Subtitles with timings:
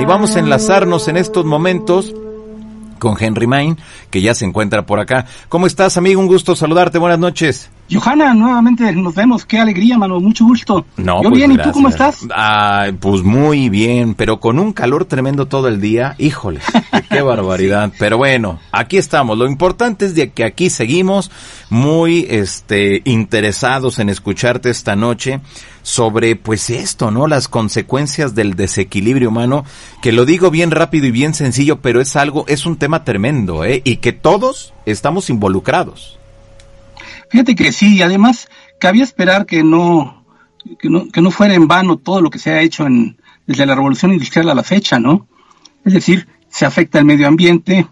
[0.00, 2.14] Y vamos a enlazarnos en estos momentos
[2.98, 3.76] con Henry Main,
[4.08, 5.26] que ya se encuentra por acá.
[5.50, 6.22] ¿Cómo estás, amigo?
[6.22, 6.96] Un gusto saludarte.
[6.96, 7.70] Buenas noches.
[7.90, 9.44] Johanna, nuevamente nos vemos.
[9.44, 10.20] Qué alegría, mano.
[10.20, 10.86] Mucho gusto.
[10.96, 12.26] No, Yo pues bien, ¿y tú cómo estás?
[12.30, 16.14] Ah, pues muy bien, pero con un calor tremendo todo el día.
[16.18, 16.60] Híjole,
[17.10, 17.92] qué barbaridad.
[17.98, 19.36] Pero bueno, aquí estamos.
[19.36, 21.30] Lo importante es de que aquí seguimos
[21.68, 25.40] muy este interesados en escucharte esta noche
[25.82, 27.26] sobre pues esto, ¿no?
[27.26, 29.64] Las consecuencias del desequilibrio humano,
[30.02, 33.64] que lo digo bien rápido y bien sencillo, pero es algo, es un tema tremendo,
[33.64, 33.82] ¿eh?
[33.84, 36.19] Y que todos estamos involucrados.
[37.30, 38.48] Fíjate que sí, y además
[38.78, 40.24] cabía esperar que no,
[40.78, 43.16] que no, que no fuera en vano todo lo que se ha hecho en,
[43.46, 45.26] desde la revolución industrial a la fecha, ¿no?
[45.84, 47.86] Es decir, se afecta el medio ambiente,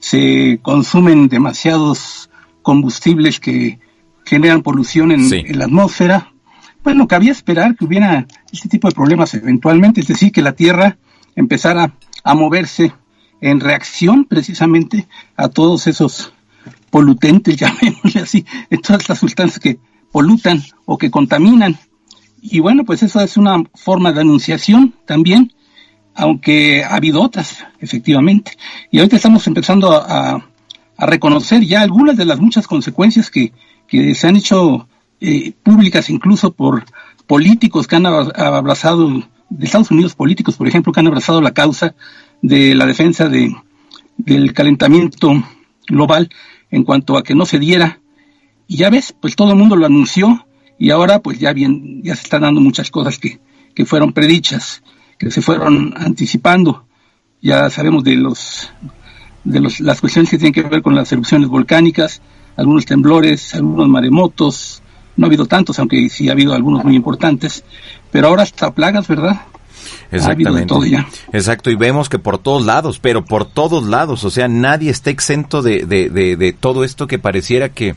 [0.00, 2.28] se consumen demasiados
[2.62, 3.78] combustibles que
[4.24, 5.42] generan polución en, Sí.
[5.46, 6.32] en la atmósfera.
[6.82, 10.96] Bueno, cabía esperar que hubiera este tipo de problemas eventualmente, es decir, que la Tierra
[11.36, 11.94] empezara
[12.24, 12.92] a moverse
[13.40, 16.32] en reacción precisamente a todos esos
[16.92, 19.78] polutentes, llamémosle así, de todas las sustancias que
[20.12, 21.76] polutan o que contaminan.
[22.40, 25.52] Y bueno, pues eso es una forma de anunciación también,
[26.14, 28.52] aunque ha habido otras, efectivamente.
[28.90, 30.48] Y ahorita estamos empezando a, a-
[31.06, 33.52] reconocer ya algunas de las muchas consecuencias que,
[33.88, 34.86] que se han hecho
[35.20, 36.84] eh, públicas incluso por
[37.26, 39.08] políticos que han abra- abrazado,
[39.48, 41.94] de Estados Unidos políticos, por ejemplo, que han abrazado la causa
[42.42, 43.56] de la defensa de,
[44.16, 45.32] del calentamiento
[45.88, 46.28] global
[46.72, 48.00] en cuanto a que no se diera.
[48.66, 50.46] Y ya ves, pues todo el mundo lo anunció
[50.78, 53.38] y ahora pues ya bien, ya se están dando muchas cosas que,
[53.74, 54.82] que fueron predichas,
[55.18, 56.86] que se fueron anticipando.
[57.40, 58.72] Ya sabemos de los
[59.44, 62.22] de los, las cuestiones que tienen que ver con las erupciones volcánicas,
[62.56, 64.82] algunos temblores, algunos maremotos,
[65.16, 67.64] no ha habido tantos, aunque sí ha habido algunos muy importantes,
[68.10, 69.42] pero ahora hasta plagas, ¿verdad?
[70.12, 70.34] Ha
[70.86, 71.08] ya.
[71.32, 75.10] Exacto, y vemos que por todos lados, pero por todos lados, o sea, nadie está
[75.10, 77.94] exento de, de, de, de todo esto que pareciera que,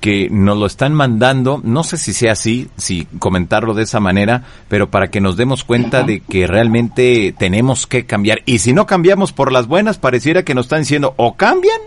[0.00, 4.44] que nos lo están mandando, no sé si sea así, si comentarlo de esa manera,
[4.68, 8.40] pero para que nos demos cuenta de que realmente tenemos que cambiar.
[8.46, 11.80] Y si no cambiamos por las buenas, pareciera que nos están diciendo o cambian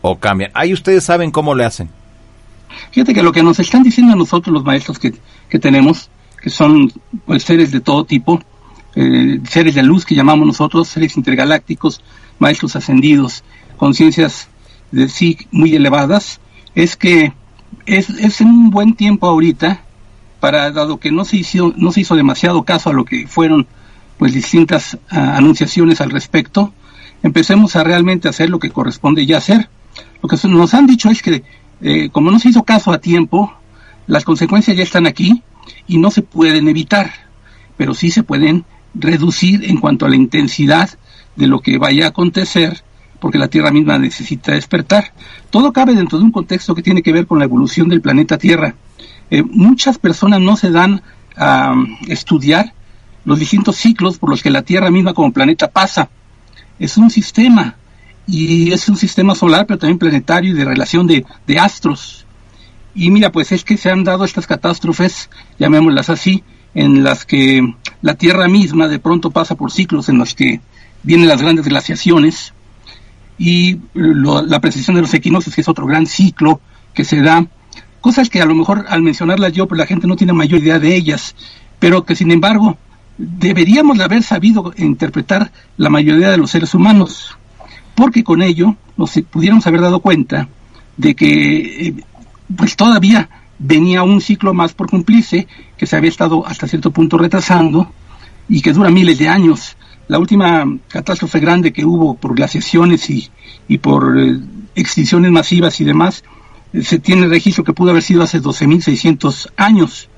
[0.00, 0.50] o cambian.
[0.54, 1.90] Ahí ustedes saben cómo le hacen.
[2.90, 5.12] Fíjate que lo que nos están diciendo a nosotros los maestros que,
[5.50, 6.08] que tenemos,
[6.40, 6.90] que son
[7.26, 8.40] pues seres de todo tipo,
[8.94, 12.02] eh, seres de luz que llamamos nosotros, seres intergalácticos,
[12.38, 13.44] maestros ascendidos,
[13.76, 14.48] conciencias
[14.90, 16.40] de sí muy elevadas,
[16.74, 17.32] es que
[17.86, 19.82] es, es un buen tiempo ahorita
[20.40, 23.66] para, dado que no se hizo, no se hizo demasiado caso a lo que fueron
[24.18, 26.72] pues distintas ah, anunciaciones al respecto,
[27.22, 29.68] empecemos a realmente hacer lo que corresponde ya hacer.
[30.22, 31.42] Lo que nos han dicho es que
[31.80, 33.52] eh, como no se hizo caso a tiempo,
[34.06, 35.42] las consecuencias ya están aquí
[35.86, 37.12] y no se pueden evitar,
[37.76, 38.64] pero sí se pueden
[38.94, 40.90] reducir en cuanto a la intensidad
[41.36, 42.82] de lo que vaya a acontecer,
[43.20, 45.12] porque la Tierra misma necesita despertar.
[45.50, 48.38] Todo cabe dentro de un contexto que tiene que ver con la evolución del planeta
[48.38, 48.74] Tierra.
[49.30, 51.02] Eh, muchas personas no se dan
[51.36, 52.74] a um, estudiar
[53.24, 56.10] los distintos ciclos por los que la Tierra misma como planeta pasa.
[56.78, 57.76] Es un sistema,
[58.26, 62.26] y es un sistema solar, pero también planetario y de relación de, de astros.
[62.94, 66.42] Y mira, pues es que se han dado estas catástrofes, llamémoslas así,
[66.74, 70.60] en las que la Tierra misma de pronto pasa por ciclos en los que
[71.02, 72.52] vienen las grandes glaciaciones
[73.38, 76.60] y lo, la precesión de los equinoccios, que es otro gran ciclo
[76.94, 77.46] que se da,
[78.00, 80.78] cosas que a lo mejor al mencionarlas yo, pues la gente no tiene mayor idea
[80.78, 81.34] de ellas,
[81.78, 82.76] pero que sin embargo
[83.18, 87.36] deberíamos de haber sabido interpretar la mayoría de los seres humanos,
[87.94, 90.48] porque con ello nos pudiéramos haber dado cuenta
[90.96, 91.94] de que eh,
[92.54, 93.28] pues todavía
[93.62, 95.46] venía un ciclo más por cumplirse,
[95.76, 97.90] que se había estado hasta cierto punto retrasando
[98.48, 99.76] y que dura miles de años.
[100.08, 103.30] La última catástrofe grande que hubo por glaciaciones y,
[103.68, 104.38] y por eh,
[104.74, 106.24] extinciones masivas y demás,
[106.72, 110.08] eh, se tiene registro que pudo haber sido hace 12.600 años.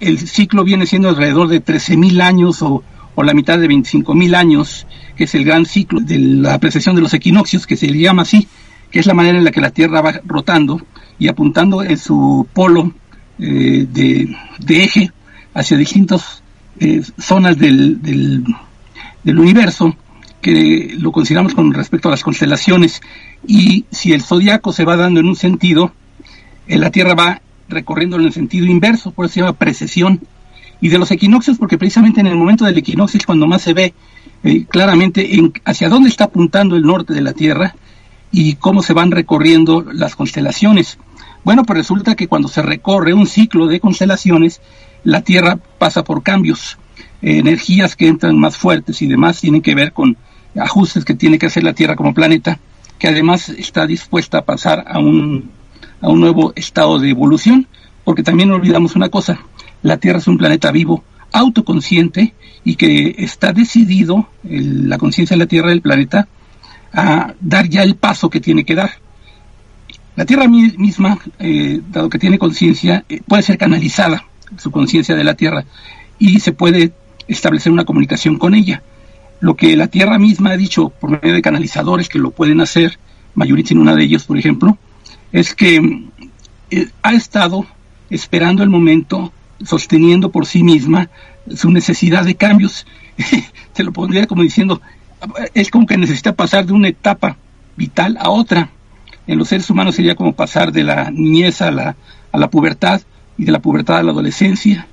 [0.00, 2.82] El ciclo viene siendo alrededor de 13.000 años o,
[3.14, 7.02] o la mitad de 25.000 años, que es el gran ciclo de la precesión de
[7.02, 8.48] los equinoccios, que se le llama así,
[8.90, 10.80] que es la manera en la que la Tierra va rotando
[11.18, 12.92] y apuntando en su polo
[13.38, 14.36] eh, de,
[14.68, 15.10] eje
[15.54, 16.42] hacia distintas
[16.80, 19.96] eh, zonas del, del, universo
[20.40, 23.00] que lo consideramos con respecto a las constelaciones
[23.46, 25.92] y si el zodiaco se va dando en un sentido,
[26.66, 30.20] eh, la Tierra va recorriendo en el sentido inverso, por eso se llama precesión.
[30.80, 33.72] Y de los equinoccios, porque precisamente en el momento del equinoccio es cuando más se
[33.72, 33.94] ve
[34.42, 37.74] eh, claramente en, hacia dónde está apuntando el norte de la Tierra
[38.36, 40.98] y cómo se van recorriendo las constelaciones.
[41.44, 44.60] Bueno, pues resulta que cuando se recorre un ciclo de constelaciones,
[45.04, 46.76] la Tierra pasa por cambios.
[47.22, 50.16] energías que entran más fuertes y demás tienen que ver con
[50.58, 52.58] ajustes que tiene que hacer la Tierra como planeta,
[52.98, 55.50] que además está dispuesta a pasar a un,
[56.00, 57.68] a un nuevo estado de evolución,
[58.02, 59.38] porque también no olvidamos una cosa,
[59.82, 62.34] la Tierra es un planeta vivo, autoconsciente
[62.64, 66.26] y que está decidido, la conciencia de la Tierra del planeta,
[66.94, 68.92] a dar ya el paso que tiene que dar.
[70.16, 74.24] La Tierra misma, eh, dado que tiene conciencia, eh, puede ser canalizada,
[74.56, 75.64] su conciencia de la Tierra,
[76.18, 76.92] y se puede
[77.26, 78.82] establecer una comunicación con ella.
[79.40, 82.98] Lo que la Tierra misma ha dicho por medio de canalizadores que lo pueden hacer,
[83.36, 84.78] en una de ellos, por ejemplo,
[85.32, 86.04] es que
[86.70, 87.66] eh, ha estado
[88.10, 89.32] esperando el momento,
[89.64, 91.10] sosteniendo por sí misma
[91.54, 92.86] su necesidad de cambios.
[93.72, 94.80] Se lo pondría como diciendo,
[95.54, 97.36] es como que necesita pasar de una etapa
[97.76, 98.70] vital a otra.
[99.26, 101.96] En los seres humanos sería como pasar de la niñez a la,
[102.32, 103.00] a la pubertad
[103.38, 104.86] y de la pubertad a la adolescencia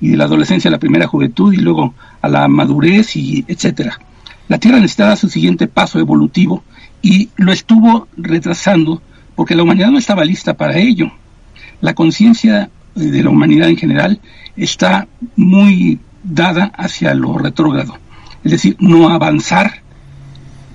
[0.00, 3.98] y de la adolescencia a la primera juventud y luego a la madurez y etcétera.
[4.48, 6.64] La Tierra necesitaba su siguiente paso evolutivo
[7.02, 9.02] y lo estuvo retrasando
[9.34, 11.10] porque la humanidad no estaba lista para ello.
[11.80, 14.20] La conciencia de la humanidad en general
[14.56, 15.06] está
[15.36, 17.96] muy dada hacia lo retrógrado,
[18.44, 19.82] es decir, no avanzar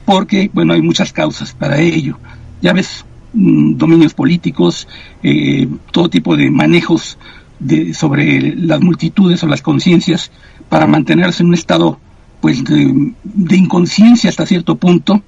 [0.05, 2.17] porque, bueno, hay muchas causas para ello.
[2.61, 4.87] Ya ves, mm, dominios políticos,
[5.21, 7.17] eh, todo tipo de manejos
[7.59, 10.31] de, sobre las multitudes o las conciencias
[10.69, 11.99] para mantenerse en un estado
[12.41, 15.23] pues de, inconsciencia hasta cierto punto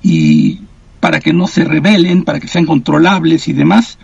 [0.00, 0.60] y
[1.00, 3.98] para que no se rebelen, para que sean controlables y demás.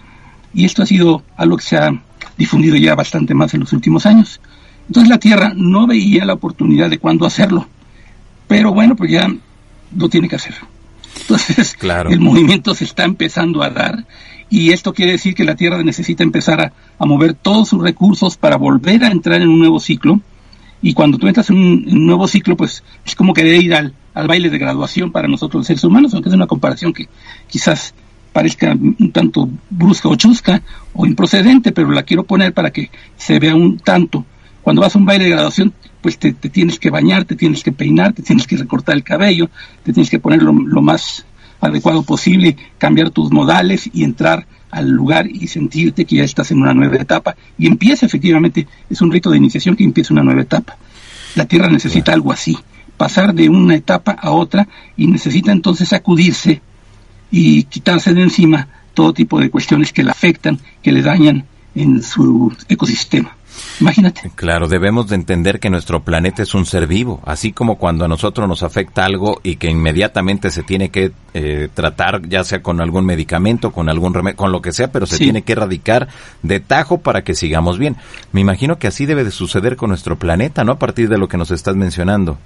[0.53, 1.93] Y esto ha sido algo que se ha
[2.37, 4.41] difundido ya bastante más en los últimos años.
[4.88, 7.67] Entonces la Tierra no veía la oportunidad de cuándo hacerlo,
[8.46, 9.32] pero bueno, pues ya
[9.96, 10.55] lo tiene que hacer.
[11.20, 12.11] Entonces claro.
[12.11, 14.05] el movimiento se está empezando a dar
[14.50, 18.56] y esto quiere decir que la Tierra necesita empezar a, mover todos sus recursos para
[18.56, 20.20] volver a entrar en un nuevo ciclo.
[20.81, 23.94] Y cuando tú entras en un, nuevo ciclo, pues es como querer ir al,
[24.26, 27.08] baile de graduación para nosotros los seres humanos, aunque es una comparación que
[27.46, 27.94] quizás
[28.32, 30.62] parezca un tanto brusca o chusca
[30.94, 34.25] o improcedente, pero la quiero poner para que se vea un tanto.
[34.62, 37.72] Cuando vas a un baile de graduación, pues te, tienes que bañar, te tienes que
[37.72, 39.50] peinar, te tienes que recortar el cabello,
[39.82, 41.25] te tienes que poner lo más
[41.60, 46.60] adecuado posible, cambiar tus modales y entrar al lugar y sentirte que ya estás en
[46.60, 47.37] una nueva etapa.
[47.58, 50.76] Y empieza efectivamente, es un rito de iniciación que empieza una nueva etapa.
[51.34, 52.56] La Tierra necesita algo así,
[52.96, 56.60] pasar de una etapa a otra y necesita entonces acudirse
[57.31, 61.44] y quitarse de encima todo tipo de cuestiones que la afectan, que le dañan
[61.75, 63.38] en su ecosistema.
[63.81, 64.31] Imagínate.
[64.34, 68.08] Claro, debemos de entender que nuestro planeta es un ser vivo, así como cuando a
[68.08, 72.81] nosotros nos afecta algo y que inmediatamente se tiene que eh, tratar, ya sea con
[72.81, 76.08] algún medicamento, con algún remedio, con lo que sea, pero se tiene que erradicar
[76.43, 77.96] de tajo para que sigamos bien.
[78.32, 80.72] Me imagino que así debe de suceder con nuestro planeta, ¿no?
[80.72, 82.38] A partir de lo que nos estás mencionando.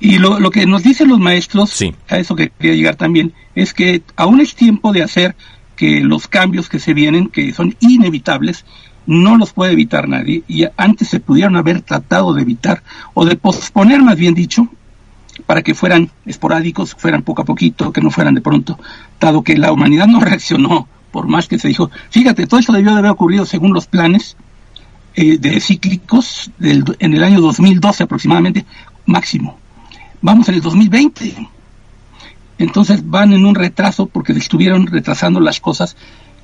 [0.00, 1.78] Y lo, lo que nos dicen los maestros,
[2.08, 5.36] a eso que quería llegar también, es que aún es tiempo de hacer
[5.76, 8.64] que los cambios que se vienen, que son inevitables,
[9.06, 12.82] no los puede evitar nadie y antes se pudieron haber tratado de evitar
[13.14, 14.68] o de posponer, más bien dicho,
[15.46, 18.78] para que fueran esporádicos, fueran poco a poquito, que no fueran de pronto,
[19.18, 22.92] dado que la humanidad no reaccionó, por más que se dijo, fíjate, todo esto debió
[22.92, 24.36] de haber ocurrido según los planes
[25.14, 28.64] eh, de cíclicos del, en el año 2012 aproximadamente,
[29.06, 29.58] máximo.
[30.22, 31.48] Vamos en el 2020.
[32.58, 35.96] Entonces van en un retraso porque estuvieron retrasando las cosas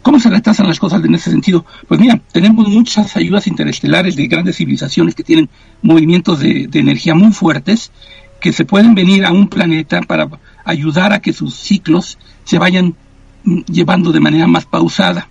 [0.07, 1.67] ¿Cómo se retrasan las cosas en ese sentido?
[1.89, 5.49] Pues mira, tenemos muchas ayudas interestelares de grandes civilizaciones que tienen
[5.83, 7.91] movimientos de, energía muy fuertes
[8.41, 10.29] que se pueden venir a un planeta para
[10.65, 12.95] ayudar a que sus ciclos se vayan
[13.43, 15.29] mm, llevando de manera más pausada,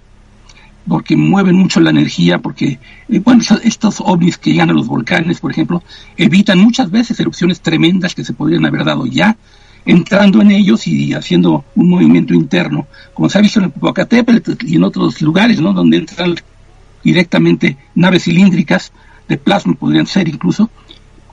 [0.85, 2.77] porque mueven mucho la energía, porque,
[3.07, 5.83] eh, bueno, estos ovnis que llegan a los volcanes, por ejemplo,
[6.17, 9.37] evitan muchas veces erupciones tremendas que se podrían haber dado ya,
[9.85, 14.65] entrando en ellos y haciendo un movimiento interno, como se ha visto en el Popocatépetl
[14.65, 15.73] y en otros lugares, ¿no?
[15.73, 16.35] Donde entran
[17.03, 18.91] directamente naves cilíndricas
[19.27, 20.69] de plasma, podrían ser incluso,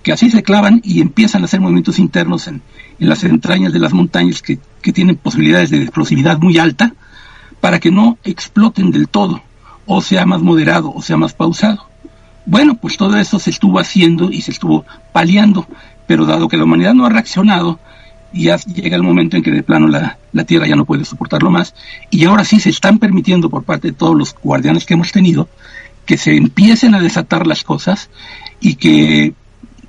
[0.02, 2.62] que así se clavan y empiezan a hacer movimientos internos en,
[2.98, 6.94] las entrañas de las montañas que, que tienen posibilidades de explosividad muy alta,
[7.60, 9.40] para que no exploten del todo,
[9.86, 11.86] o sea más moderado, o sea más pausado.
[12.44, 15.66] Bueno, pues todo eso se estuvo haciendo y se estuvo paliando,
[16.06, 17.78] pero dado que la humanidad no ha reaccionado,
[18.32, 21.50] y ya llega el momento en que de plano la, Tierra ya no puede soportarlo
[21.50, 21.74] más.
[22.10, 25.48] Y ahora sí se están permitiendo por parte de todos los guardianes que hemos tenido
[26.06, 28.10] que se empiecen a desatar las cosas
[28.60, 29.34] y que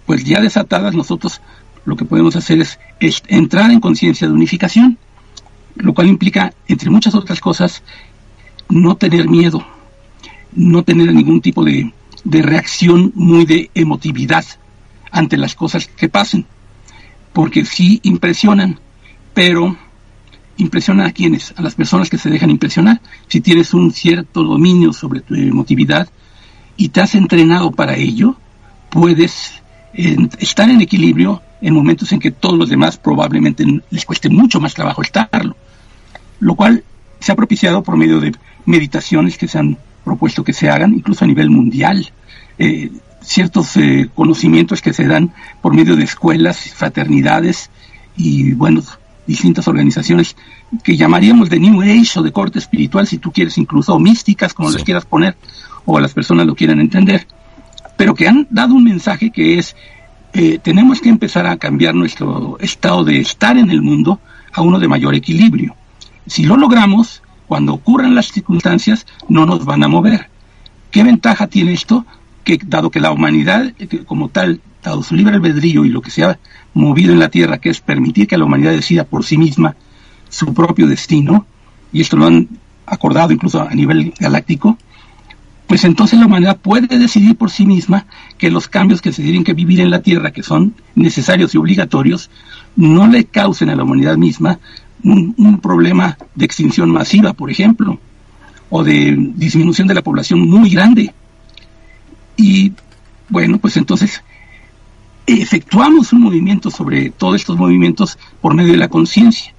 [0.06, 1.42] pues ya desatadas nosotros
[1.86, 2.80] lo que podemos hacer es,
[3.28, 4.98] entrar en conciencia de unificación,
[5.76, 7.82] lo cual implica, entre muchas otras cosas,
[8.70, 9.66] no tener miedo,
[10.54, 11.92] no tener ningún tipo de
[12.24, 14.46] de reacción muy de emotividad
[15.12, 16.46] ante las cosas que pasen,
[17.34, 18.80] porque sí impresionan,
[19.34, 19.76] pero
[20.58, 23.02] impresionan a quienes, a las personas que se dejan impresionar.
[23.28, 26.08] Si tienes un cierto dominio sobre tu emotividad
[26.78, 28.36] y te has entrenado para ello,
[28.90, 29.62] puedes
[29.94, 34.74] estar en equilibrio en momentos en que todos los demás probablemente les cueste mucho más
[34.74, 35.56] trabajo estarlo,
[36.40, 36.84] lo cual
[37.20, 38.34] se ha propiciado por medio de
[38.66, 42.12] meditaciones que se han propuesto que se hagan, incluso a nivel mundial,
[42.58, 42.92] eh,
[43.24, 47.70] ciertos eh, conocimientos que se dan por medio de escuelas, fraternidades
[48.16, 48.82] y, bueno,
[49.26, 50.36] distintas organizaciones
[50.84, 54.54] que llamaríamos de New Age o de corte espiritual, si tú quieres, incluso, o místicas,
[54.54, 55.36] como les quieras poner,
[55.86, 57.28] o las personas lo quieran entender,
[57.98, 59.76] pero que han dado un mensaje que es,
[60.34, 64.20] eh, tenemos que empezar a cambiar nuestro estado de estar en el mundo
[64.52, 65.76] a uno de mayor equilibrio.
[66.26, 70.30] Si lo logramos, cuando ocurran las circunstancias, no nos van a mover.
[70.92, 72.06] ¿Qué ventaja tiene esto?
[72.44, 73.74] Que dado que la humanidad,
[74.06, 76.40] como tal, dado su libre albedrío y lo que se ha
[76.74, 79.76] movido en la Tierra, que es permitir que la humanidad decida por sí misma
[80.30, 81.46] su propio destino,
[81.92, 82.50] y esto lo han
[82.86, 84.78] acordado incluso a nivel galáctico,
[85.68, 88.06] pues entonces la humanidad puede decidir por sí misma
[88.38, 91.58] que los cambios que se tienen que vivir en la Tierra, que son necesarios y
[91.58, 92.30] obligatorios,
[92.76, 94.60] no le causen a la humanidad misma
[95.04, 98.00] un, problema de extinción masiva, por ejemplo,
[98.70, 101.14] o de disminución de la población muy grande.
[102.38, 102.74] Y
[103.30, 104.24] bueno, pues entonces
[105.26, 109.54] efectuamos un movimiento sobre todos estos movimientos por medio de la conciencia,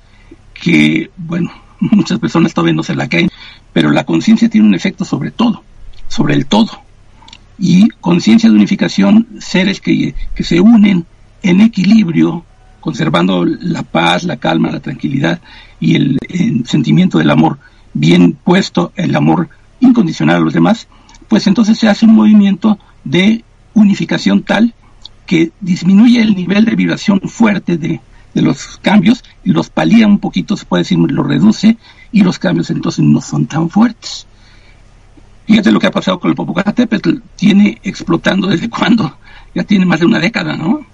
[0.52, 1.50] que bueno,
[1.80, 3.30] muchas personas todavía no se la caen,
[3.72, 5.62] pero la conciencia tiene un efecto sobre todo,
[6.08, 6.82] sobre el todo.
[7.58, 11.06] Y conciencia de unificación, seres que, que se unen
[11.42, 12.44] en equilibrio
[12.84, 15.40] conservando la paz, la calma, la tranquilidad
[15.80, 16.18] y el,
[16.66, 17.58] sentimiento del amor
[17.94, 19.48] bien puesto, el amor
[19.80, 20.86] incondicional a los demás,
[21.28, 24.74] pues entonces se hace un movimiento de unificación tal
[25.26, 28.00] que disminuye el nivel de vibración fuerte de,
[28.34, 31.76] los cambios y los palía un poquito, se puede decir, lo reduce
[32.10, 34.26] y los cambios entonces no son tan fuertes.
[35.46, 39.16] Fíjate lo que ha pasado con el Popocatépetl, tiene explotando desde cuándo,
[39.54, 40.84] ya tiene más de una década, ¿no?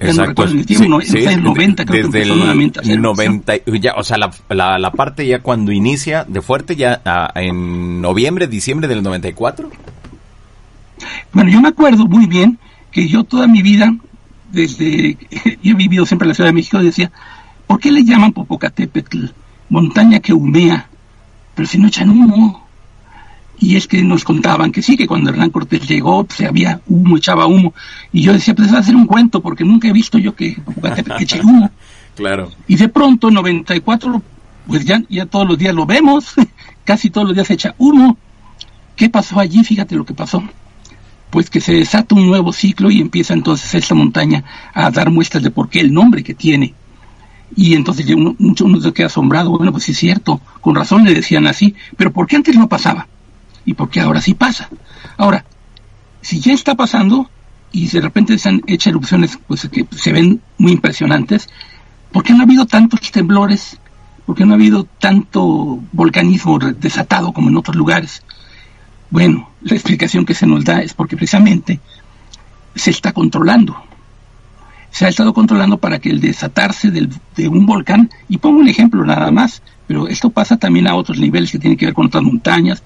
[0.00, 0.46] Exacto.
[0.46, 5.72] desde el 90 creo desde el 90, ya, o sea, la, la, parte ya cuando
[5.72, 9.70] inicia de fuerte ya ah, en noviembre, diciembre del 94.
[11.32, 12.58] Bueno, yo me acuerdo muy bien
[12.90, 13.94] que yo toda mi vida,
[14.52, 15.16] desde,
[15.62, 17.10] yo he vivido siempre en la Ciudad de México, decía,
[17.66, 19.26] ¿por qué le llaman Popocatépetl?
[19.70, 20.88] Montaña que humea,
[21.54, 22.63] pero si no echan humo.
[23.58, 27.16] Y es que nos contaban que sí, que cuando Hernán Cortés llegó, pues había humo,
[27.16, 27.72] echaba humo.
[28.12, 30.56] Y yo decía, pues va a ser un cuento, porque nunca he visto yo que,
[31.18, 31.70] eche humo.
[32.14, 32.52] Claro.
[32.68, 34.22] Y de pronto, 94,
[34.68, 36.34] pues ya, ya todos los días lo vemos,
[36.84, 38.16] casi todos los días echa humo.
[38.94, 39.64] ¿Qué pasó allí?
[39.64, 40.40] Fíjate lo que pasó.
[41.30, 45.42] Pues que se desata un nuevo ciclo y empieza entonces esta montaña a dar muestras
[45.42, 46.72] de por qué el nombre que tiene.
[47.56, 51.14] Y entonces uno, uno se queda asombrado, bueno, pues sí es cierto, con razón le
[51.14, 53.06] decían así, pero ¿por qué antes no pasaba?
[53.64, 54.68] Y porque ahora sí pasa.
[55.16, 55.44] Ahora,
[56.20, 57.30] si ya está pasando
[57.72, 61.48] y de repente se han hecho erupciones pues, que se ven muy impresionantes,
[62.12, 63.78] ¿por qué no ha habido tantos temblores?
[64.26, 68.22] ¿Por qué no ha habido tanto volcanismo desatado como en otros lugares?
[69.10, 71.80] Bueno, la explicación que se nos da es porque precisamente
[72.74, 73.76] se está controlando.
[74.90, 79.04] Se ha estado controlando para que el desatarse de un volcán, y pongo un ejemplo
[79.04, 82.22] nada más, pero esto pasa también a otros niveles que tienen que ver con otras
[82.22, 82.82] montañas,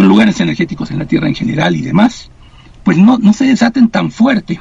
[0.00, 2.30] con lugares energéticos en la Tierra en general y demás,
[2.84, 4.58] pues no, no se desaten tan fuerte.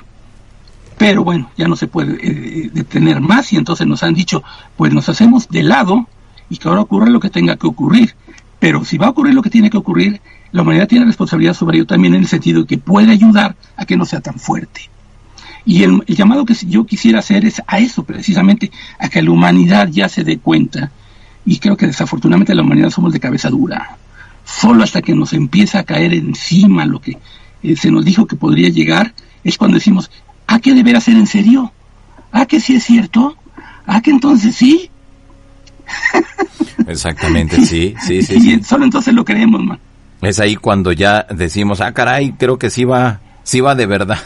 [0.98, 4.44] Pero bueno, ya no se puede eh, detener más y entonces nos han dicho,
[4.76, 6.10] pues nos hacemos de lado
[6.50, 8.16] y que ahora ocurra lo que tenga que ocurrir.
[8.60, 10.20] Pero si va a ocurrir lo que tiene que ocurrir,
[10.52, 13.86] la humanidad tiene responsabilidad sobre ello también en el sentido de que puede ayudar a
[13.86, 14.90] que no sea tan fuerte.
[15.64, 19.88] Y el, llamado que yo quisiera hacer es a eso, precisamente, a que la humanidad
[19.88, 20.92] ya se dé cuenta.
[21.46, 23.98] Y creo que desafortunadamente la humanidad somos de cabeza dura
[24.50, 27.18] solo hasta que nos empieza a caer encima lo que
[27.62, 29.14] eh, se nos dijo que podría llegar,
[29.44, 30.10] es cuando decimos,
[30.48, 31.72] ¿a qué deberá ser en serio?
[32.32, 33.36] ¿A que sí es cierto?
[33.86, 34.90] ¿A que entonces sí?
[36.88, 39.80] Exactamente, sí, sí, sí, Solo entonces lo creemos, man.
[40.22, 44.20] Es ahí cuando ya decimos, ah, caray, creo que sí va, sí va de verdad.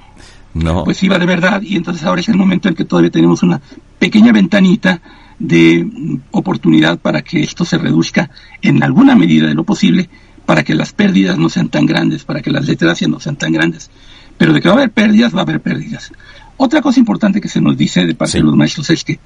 [0.54, 0.84] no.
[0.84, 3.42] Pues sí va de verdad, y entonces ahora es el momento en que todavía tenemos
[3.42, 3.60] una
[3.98, 5.00] pequeña ventanita
[5.40, 8.30] de oportunidad para que esto se reduzca
[8.62, 10.08] en alguna medida de lo posible,
[10.46, 13.52] para que las pérdidas no sean tan grandes, para que las desgracias no sean tan
[13.52, 13.90] grandes.
[14.38, 16.12] Pero de que va a haber pérdidas, va a haber pérdidas.
[16.56, 19.18] Otra cosa importante que se nos dice de parte de los maestros es que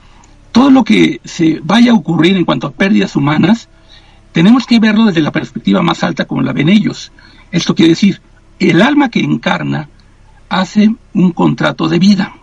[0.53, 3.69] todo lo que se vaya a ocurrir en cuanto a pérdidas humanas,
[4.33, 7.11] tenemos que verlo desde la perspectiva más alta como la ven ellos.
[7.51, 8.21] Esto quiere decir,
[8.61, 9.89] el alma que encarna
[10.49, 12.35] hace un contrato de vida.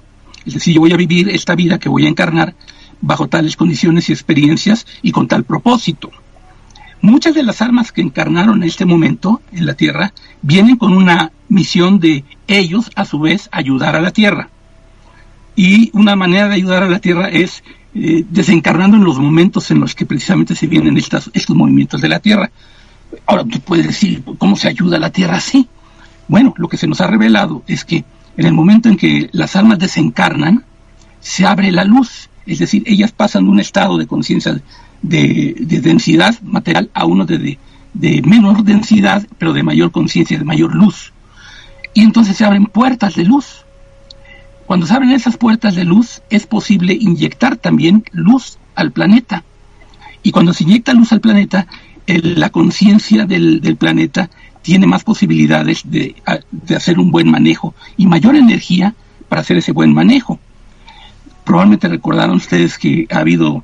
[0.45, 2.53] Es decir, yo voy a vivir esta vida que voy a encarnar
[3.01, 6.11] bajo tales condiciones y experiencias y con tal propósito.
[7.01, 11.31] Muchas de las almas que encarnaron en este momento en la Tierra vienen con una
[11.49, 14.49] misión de ellos, a su vez, ayudar a la Tierra.
[15.55, 17.63] Y una manera de ayudar a la Tierra es
[17.95, 22.09] eh, desencarnando en los momentos en los que precisamente se vienen estas, estos movimientos de
[22.09, 22.51] la Tierra.
[23.25, 25.67] Ahora tú puedes decir, ¿cómo se ayuda a la Tierra así?
[26.27, 28.05] Bueno, lo que se nos ha revelado es que
[28.37, 30.63] en el momento en que las almas desencarnan,
[31.19, 34.61] se abre la luz, es decir, ellas pasan de un estado de conciencia
[35.01, 37.57] de, densidad material a uno de,
[37.93, 41.13] de menor densidad, pero de mayor conciencia, de mayor luz.
[41.93, 43.65] Y entonces se abren puertas de luz.
[44.65, 49.43] Cuando se abren esas puertas de luz, es posible inyectar también luz al planeta.
[50.23, 51.67] Y cuando se inyecta luz al planeta,
[52.07, 54.29] la conciencia del, planeta
[54.61, 56.15] tiene más posibilidades de,
[56.75, 58.95] hacer un buen manejo y mayor energía
[59.29, 60.39] para hacer ese buen manejo.
[61.43, 63.63] Probablemente recordaron ustedes que ha habido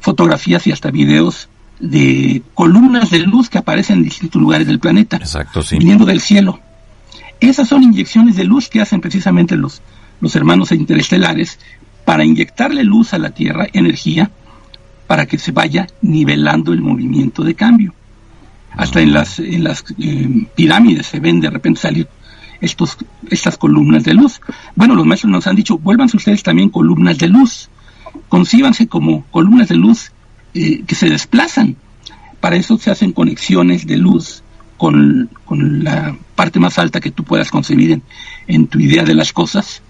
[0.00, 1.48] fotografías y hasta videos
[1.80, 5.78] de columnas de luz que aparecen en distintos lugares del planeta, Exacto, sí.
[5.78, 6.60] viniendo del cielo.
[7.40, 9.80] Esas son inyecciones de luz que hacen precisamente los,
[10.20, 11.58] los hermanos interestelares
[12.04, 14.30] para inyectarle luz a la Tierra, energía,
[15.06, 17.94] para que se vaya nivelando el movimiento de cambio.
[18.76, 22.08] Hasta en las, en las eh, pirámides se ven de repente salir
[22.60, 22.96] estos,
[23.30, 24.40] estas columnas de luz.
[24.74, 27.68] Bueno, los maestros nos han dicho, vuélvanse ustedes también columnas de luz,
[28.28, 30.12] concíbanse como columnas de luz
[30.54, 31.76] eh, que se desplazan.
[32.40, 34.42] Para eso se hacen conexiones de luz
[34.76, 38.02] con, con la parte más alta que tú puedas concebir en,
[38.46, 39.82] en tu idea de las cosas.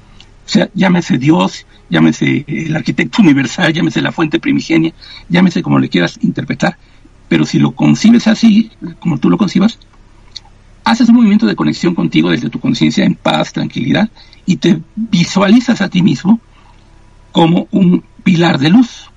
[0.47, 4.95] O sea, llámese Dios, llámese el arquitecto universal, llámese la fuente primigenia,
[5.29, 6.79] llámese como le quieras interpretar,
[7.29, 9.79] pero si lo concibes así, como tú lo concibas,
[10.88, 14.08] haces un movimiento de conexión contigo desde tu conciencia en paz, tranquilidad,
[14.47, 16.41] y te visualizas a ti mismo
[17.30, 19.10] como un pilar de luz.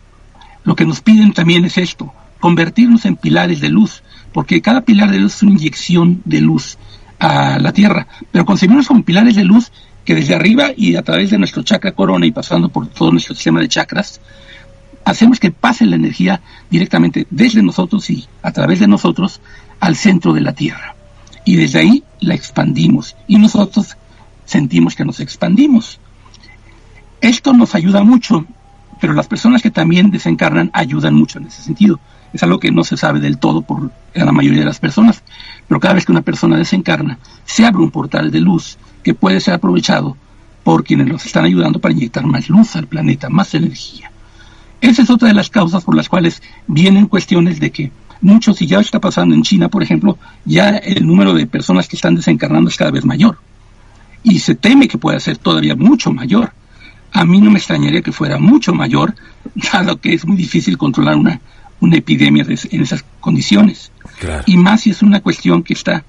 [0.65, 5.11] Lo que nos piden también es esto, convertirnos en pilares de luz, porque cada pilar
[5.11, 6.77] de luz es una inyección de luz
[7.19, 9.71] a la Tierra, pero concebirnos como pilares de luz
[10.03, 13.33] que desde arriba y a través de nuestro chakra corona y pasando por todo nuestro
[13.33, 14.19] sistema de chakras,
[15.05, 19.39] hacemos que pase la energía directamente desde nosotros y a través de nosotros
[19.79, 20.95] al centro de la Tierra.
[21.45, 23.97] Y desde ahí la expandimos y nosotros
[24.45, 25.99] sentimos que nos expandimos.
[27.21, 28.45] Esto nos ayuda mucho,
[28.99, 31.99] pero las personas que también desencarnan ayudan mucho en ese sentido.
[32.33, 35.23] Es algo que no se sabe del todo por la mayoría de las personas,
[35.67, 39.39] pero cada vez que una persona desencarna, se abre un portal de luz que puede
[39.39, 40.15] ser aprovechado
[40.63, 44.11] por quienes nos están ayudando para inyectar más luz al planeta, más energía.
[44.79, 47.91] Esa es otra de las causas por las cuales vienen cuestiones de que
[48.21, 51.95] muchos, y ya está pasando en China, por ejemplo, ya el número de personas que
[51.95, 53.37] están desencarnando es cada vez mayor.
[54.23, 56.53] Y se teme que pueda ser todavía mucho mayor.
[57.11, 59.15] A mí no me extrañaría que fuera mucho mayor,
[59.73, 61.41] dado que es muy difícil controlar una,
[61.81, 63.91] una epidemia en esas condiciones.
[64.45, 66.03] Y más si es una cuestión que está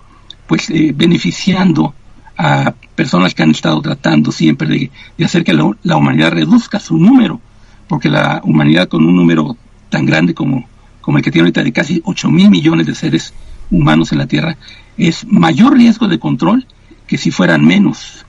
[0.46, 1.94] pues eh, beneficiando
[2.36, 7.40] a personas que han estado tratando siempre de, hacer que la, humanidad reduzca su número,
[7.88, 9.56] porque la humanidad con un número
[9.88, 10.68] tan grande como,
[11.02, 13.34] como el que tiene ahorita de casi 8 mil millones de seres
[13.70, 14.56] humanos en la Tierra,
[14.96, 16.66] es mayor riesgo de control
[17.06, 18.24] que si fueran menos.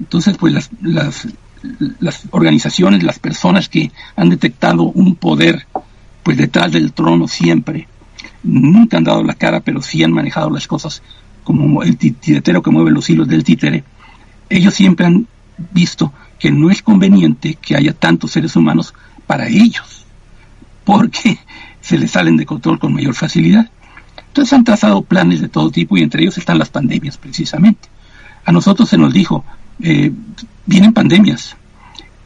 [0.00, 1.28] Entonces, pues las,
[2.30, 5.66] organizaciones, las personas que han detectado un poder
[6.22, 7.88] pues detrás del trono siempre,
[8.42, 11.02] nunca han dado la cara, pero sí han manejado las cosas
[11.42, 13.82] como el titetero que mueve los hilos del títere,
[14.48, 15.26] ellos siempre han
[15.72, 18.94] visto que no es conveniente que haya tantos seres humanos
[19.26, 20.04] para ellos,
[20.84, 21.38] porque
[21.82, 23.70] se les salen de control con mayor facilidad.
[24.28, 27.90] Entonces han trazado planes de todo tipo y entre ellos están las pandemias precisamente.
[28.46, 29.44] A nosotros se nos dijo,
[29.80, 30.10] eh,
[30.64, 31.54] vienen pandemias.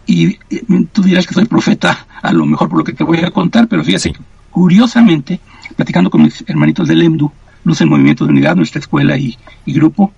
[0.07, 3.19] Y eh, tú dirás que soy profeta, a lo mejor por lo que te voy
[3.19, 4.15] a contar, pero fíjate,
[4.51, 5.41] curiosamente,
[5.75, 7.33] platicando con mis hermanitos del EMDU,
[7.65, 10.13] Luz en Movimiento de Unidad, nuestra escuela y, grupo,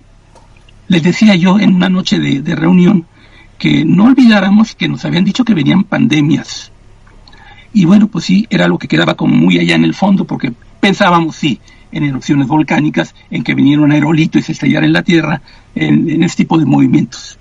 [0.87, 3.05] les decía yo en una noche de, reunión
[3.57, 6.71] que no olvidáramos que nos habían dicho que venían pandemias.
[7.73, 10.53] Y bueno, pues sí, era lo que quedaba como muy allá en el fondo, porque
[10.79, 11.59] pensábamos, sí,
[11.91, 15.41] en erupciones volcánicas, en que viniera un aerolito y se estallara en la Tierra,
[15.75, 17.37] en, en este tipo de movimientos.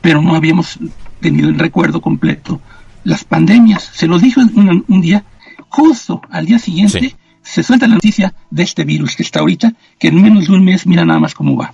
[0.00, 0.78] Pero no habíamos
[1.20, 2.60] tenido en recuerdo completo
[3.04, 3.90] las pandemias.
[3.92, 5.24] Se lo dijo un, un día,
[5.68, 10.08] justo al día siguiente, se suelta la noticia de este virus que está ahorita, que
[10.08, 11.72] en menos de un mes mira nada más cómo va.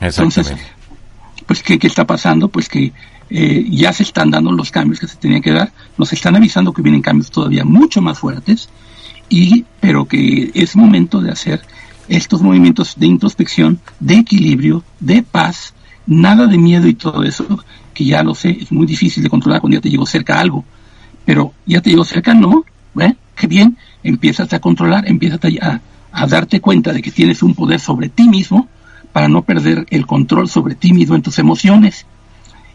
[0.00, 0.54] Entonces,
[1.46, 2.48] pues, ¿qué, está pasando?
[2.48, 2.92] Pues que
[3.30, 6.72] eh, ya se están dando los cambios que se tenían que dar, nos están avisando
[6.72, 8.68] que vienen cambios todavía mucho más fuertes,
[9.28, 11.62] y, pero que es momento de hacer
[12.08, 15.74] estos movimientos de introspección, de equilibrio, de paz,
[16.06, 17.44] nada de miedo y todo eso,
[17.94, 20.64] que ya lo sé, es muy difícil de controlar cuando ya te llegó cerca algo,
[21.24, 22.64] pero ya te llegó cerca, no,
[23.00, 23.14] ¿eh?
[23.34, 25.80] qué bien, empiezas a controlar, empiezas a,
[26.12, 28.68] a darte cuenta de que tienes un poder sobre ti mismo
[29.16, 32.04] para no perder el control sobre ti mismo en tus emociones.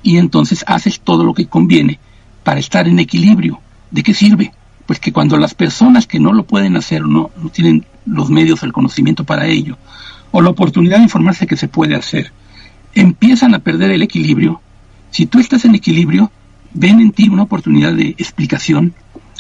[0.02, 2.00] Y entonces haces todo lo que conviene
[2.44, 3.60] para estar en equilibrio.
[3.92, 4.52] ¿De qué sirve?
[4.88, 8.64] Pues que cuando las personas que no lo pueden hacer no, no tienen los medios,
[8.64, 9.78] el conocimiento para ello,
[10.32, 12.34] o la oportunidad de informarse que se puede hacer,
[12.96, 14.62] empiezan a perder el equilibrio.
[15.12, 16.32] Si tú estás en equilibrio,
[16.74, 18.96] ven en ti una oportunidad de explicación,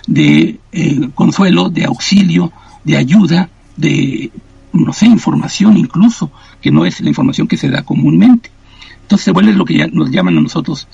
[0.05, 4.29] de eh, consuelo, de auxilio, de ayuda, de,
[4.71, 8.49] no sé, información incluso, que no es la información que se da comúnmente.
[9.01, 10.87] Entonces se vuelve lo que ya nos llaman a nosotros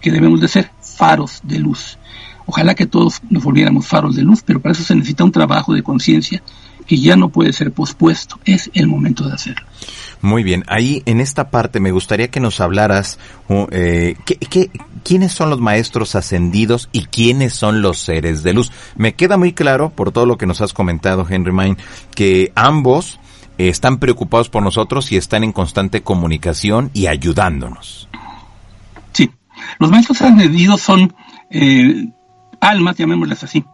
[0.00, 1.98] que debemos de ser faros de luz.
[2.46, 5.74] Ojalá que todos nos volviéramos faros de luz, pero para eso se necesita un trabajo
[5.74, 6.42] de conciencia
[6.86, 8.38] que ya no puede ser pospuesto.
[8.44, 9.66] Es el momento de hacerlo.
[10.22, 13.18] Muy bien, ahí en esta parte me gustaría que nos hablaras
[13.70, 14.70] eh, ¿qué,
[15.02, 18.72] quiénes son los maestros ascendidos y quiénes son los seres de luz.
[18.96, 21.76] Me queda muy claro, por todo lo que nos has comentado, Henry Main,
[22.14, 23.20] que ambos
[23.58, 28.08] están preocupados por nosotros y están en constante comunicación y ayudándonos.
[29.12, 29.30] Sí,
[29.78, 31.14] los maestros ascendidos son
[31.50, 32.08] eh,
[32.60, 33.64] almas, llamémoslas así,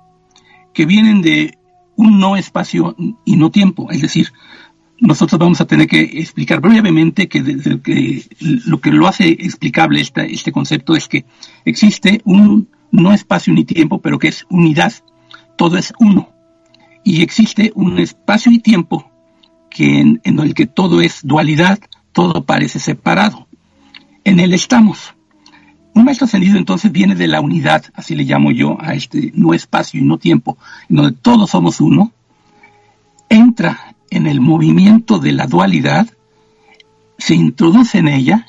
[0.73, 1.59] que vienen de
[1.97, 4.33] un no espacio y no tiempo, es decir,
[4.99, 7.43] nosotros vamos a tener que explicar brevemente que,
[7.83, 8.25] que
[8.67, 11.25] lo que lo hace explicable este concepto es que
[11.65, 14.93] existe un no espacio ni tiempo, pero que es unidad,
[15.57, 16.31] todo es uno.
[17.03, 19.12] Y existe un espacio y tiempo
[19.73, 21.79] que en, el que todo es dualidad,
[22.13, 23.47] todo parece separado.
[24.25, 25.15] En él estamos.
[25.95, 29.53] Un maestro ascendido entonces viene de la unidad, así le llamo yo a este no
[29.53, 30.57] espacio y no tiempo,
[30.89, 32.13] en donde todos somos uno,
[33.29, 36.07] entra en el movimiento de la dualidad,
[37.19, 38.47] se introduce en ella,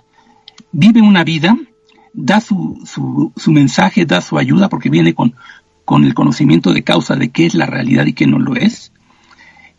[0.72, 1.58] vive una vida,
[2.14, 5.36] da su, su, mensaje, da su ayuda, porque viene con,
[5.84, 8.93] con el conocimiento de causa de qué es la realidad y qué no lo es.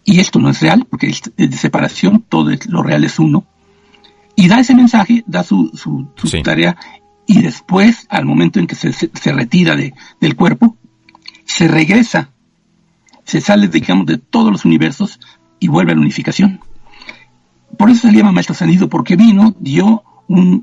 [0.04, 3.44] Y esto no es real, porque es de separación, todo es, lo real es uno.
[4.36, 6.76] Y da ese mensaje, da su, su, tarea,
[7.26, 10.76] y después, al momento en que se, se, retira de, del cuerpo,
[11.46, 12.30] se regresa,
[13.24, 15.20] se sale, digamos, de todos los universos
[15.58, 16.60] y vuelve a la unificación.
[17.78, 20.04] Por eso se le llama maestro ascendido, porque vino, dio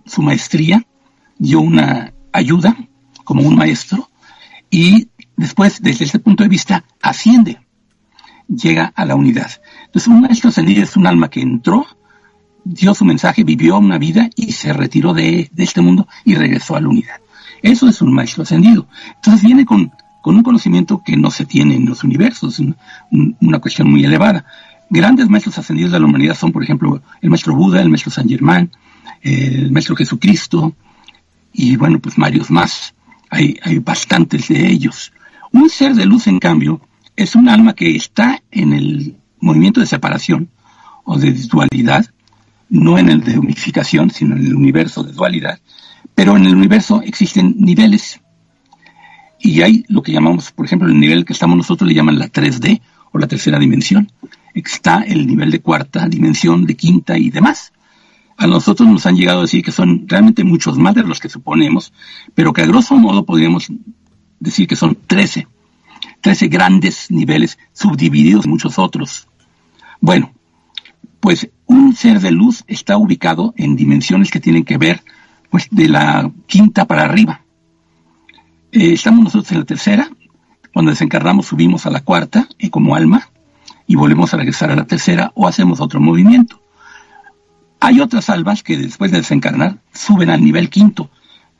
[0.06, 0.86] su maestría,
[1.38, 2.75] dio una ayuda
[3.23, 4.10] como un maestro
[4.69, 7.60] y después, desde ese punto de vista, asciende,
[8.55, 9.49] llega a la unidad.
[9.85, 11.85] Entonces, un maestro ascendido es un alma que entró,
[12.63, 16.81] dio su mensaje, vivió una vida y se retiró de, este mundo y regresó a
[16.81, 17.15] la unidad.
[17.61, 18.87] Eso es un maestro ascendido.
[19.15, 19.91] Entonces viene con,
[20.23, 22.61] un conocimiento que no se tiene en los universos,
[23.11, 24.45] una cuestión muy elevada.
[24.89, 28.27] Grandes maestros ascendidos de la humanidad son, por ejemplo, el maestro Buda, el maestro San
[28.27, 28.69] Germán,
[29.21, 30.75] el maestro Jesucristo,
[31.53, 32.93] y bueno, pues varios más.
[33.29, 35.13] Hay, hay bastantes de ellos.
[35.51, 36.81] Un ser de luz, en cambio,
[37.15, 40.50] es un alma que está en el movimiento de separación
[41.04, 42.06] o de dualidad,
[42.69, 45.60] no en el de unificación, sino en el universo de dualidad.
[46.15, 48.21] Pero en el universo existen niveles.
[49.39, 52.28] Y hay lo que llamamos, por ejemplo, el nivel que estamos nosotros le llaman la
[52.28, 54.12] 3D o la tercera dimensión
[54.54, 57.74] está el nivel de cuarta dimensión, de quinta y demás.
[58.38, 61.30] A nosotros nos han llegado a decir que son realmente muchos más de los que
[61.30, 61.93] suponemos,
[62.34, 63.71] pero que a grosso modo podríamos
[64.39, 65.47] decir que son 13,
[66.21, 69.27] 13 grandes niveles subdivididos en muchos otros.
[69.99, 70.34] Bueno,
[71.19, 75.03] pues un ser de luz está ubicado en dimensiones que tienen que ver
[75.49, 77.41] pues de la quinta para arriba.
[78.71, 80.10] Eh, estamos nosotros en la tercera,
[80.73, 83.29] cuando desencarnamos subimos a la cuarta y como alma,
[83.86, 86.62] y volvemos a regresar a la tercera o hacemos otro movimiento.
[87.81, 91.10] Hay otras almas que después de desencarnar suben al nivel quinto.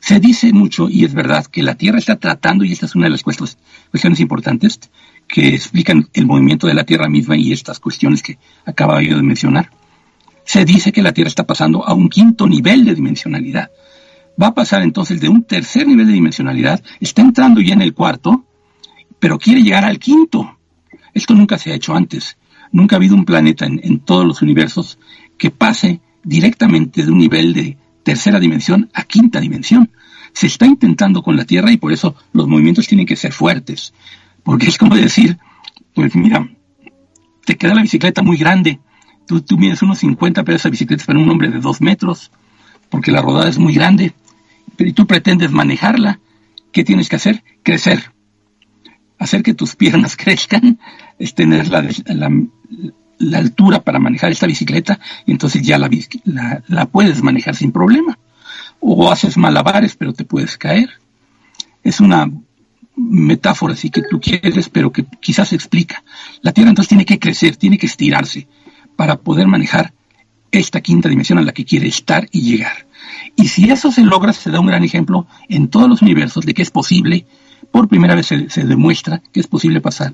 [0.02, 3.06] Se dice mucho, y es verdad, que la Tierra está tratando, y esta es una
[3.06, 4.80] de las cuestiones importantes
[5.28, 9.22] que explican el movimiento de la Tierra misma y estas cuestiones que acaba yo de
[9.22, 9.70] mencionar.
[10.44, 13.70] Se dice que la Tierra está pasando a un quinto nivel de dimensionalidad.
[14.42, 17.94] Va a pasar entonces de un tercer nivel de dimensionalidad, está entrando ya en el
[17.94, 18.44] cuarto,
[19.20, 20.58] pero quiere llegar al quinto.
[21.14, 22.38] Esto nunca se ha hecho antes.
[22.72, 24.98] Nunca ha habido un planeta en, todos los universos
[25.38, 29.92] que pase directamente de un nivel de tercera dimensión a quinta dimensión.
[30.34, 33.94] Se está intentando con la Tierra y por eso los movimientos tienen que ser fuertes.
[34.44, 35.38] Porque es como decir,
[35.94, 36.50] pues mira,
[37.46, 38.80] te queda la bicicleta muy grande.
[39.28, 42.32] Tú, tú mides unos 50, pero esa bicicleta para un hombre de dos metros,
[42.90, 44.14] porque la rodada es muy grande.
[44.78, 46.20] Pero tú pretendes manejarla.
[46.72, 47.44] ¿Qué tienes que hacer?
[47.64, 48.12] Crecer
[49.22, 50.80] hacer que tus piernas crezcan
[51.20, 52.30] es tener la, la
[53.34, 55.90] altura para manejar esta bicicleta entonces ya la,
[56.68, 58.18] la, puedes manejar sin problema.
[58.80, 60.90] O haces malabares, pero te puedes caer.
[61.84, 62.30] Es una
[62.96, 66.04] metáfora así que tú quieres, pero que quizás explica.
[66.42, 68.48] La Tierra entonces tiene que crecer, tiene que estirarse
[68.96, 69.94] para poder manejar
[70.52, 72.88] esta quinta dimensión a la que quiere estar y llegar.
[73.36, 76.54] Y si eso se logra, se da un gran ejemplo en todos los universos de
[76.54, 77.26] que es posible,
[77.72, 80.14] por primera vez se demuestra que es posible pasar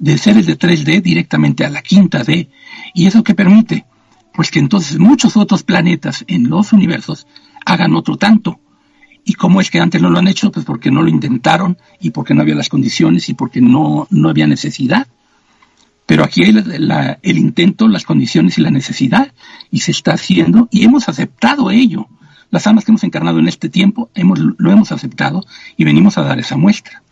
[0.00, 2.48] de seres de 3D directamente a la quinta D.
[2.94, 3.84] ¿Y eso que permite?
[4.32, 7.26] Pues que entonces muchos otros planetas en los universos
[7.64, 8.58] hagan otro tanto.
[9.24, 10.50] ¿Y cómo es que antes no lo han hecho?
[10.50, 14.30] Pues porque no lo intentaron y porque no había las condiciones y porque no, no
[14.30, 15.06] había necesidad.
[16.06, 19.32] Pero aquí hay el intento, las condiciones y la necesidad
[19.70, 22.08] y se está haciendo y hemos aceptado ello.
[22.50, 25.44] Las almas que hemos encarnado en este tiempo hemos, lo hemos aceptado
[25.76, 27.02] y venimos a dar esa muestra.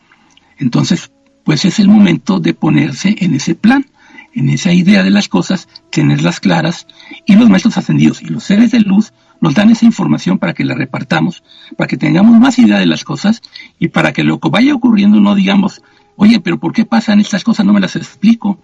[0.56, 1.12] Entonces,
[1.48, 3.86] pues es el momento de ponerse en ese plan,
[4.34, 6.86] en esa idea de las cosas, tenerlas claras,
[7.24, 10.62] y los maestros ascendidos y los seres de luz nos dan esa información para que
[10.62, 11.42] la repartamos,
[11.74, 13.40] para que tengamos más idea de las cosas
[13.78, 15.80] y para que lo que vaya ocurriendo no digamos,
[16.16, 17.64] oye, pero ¿por qué pasan estas cosas?
[17.64, 18.58] No me las explico.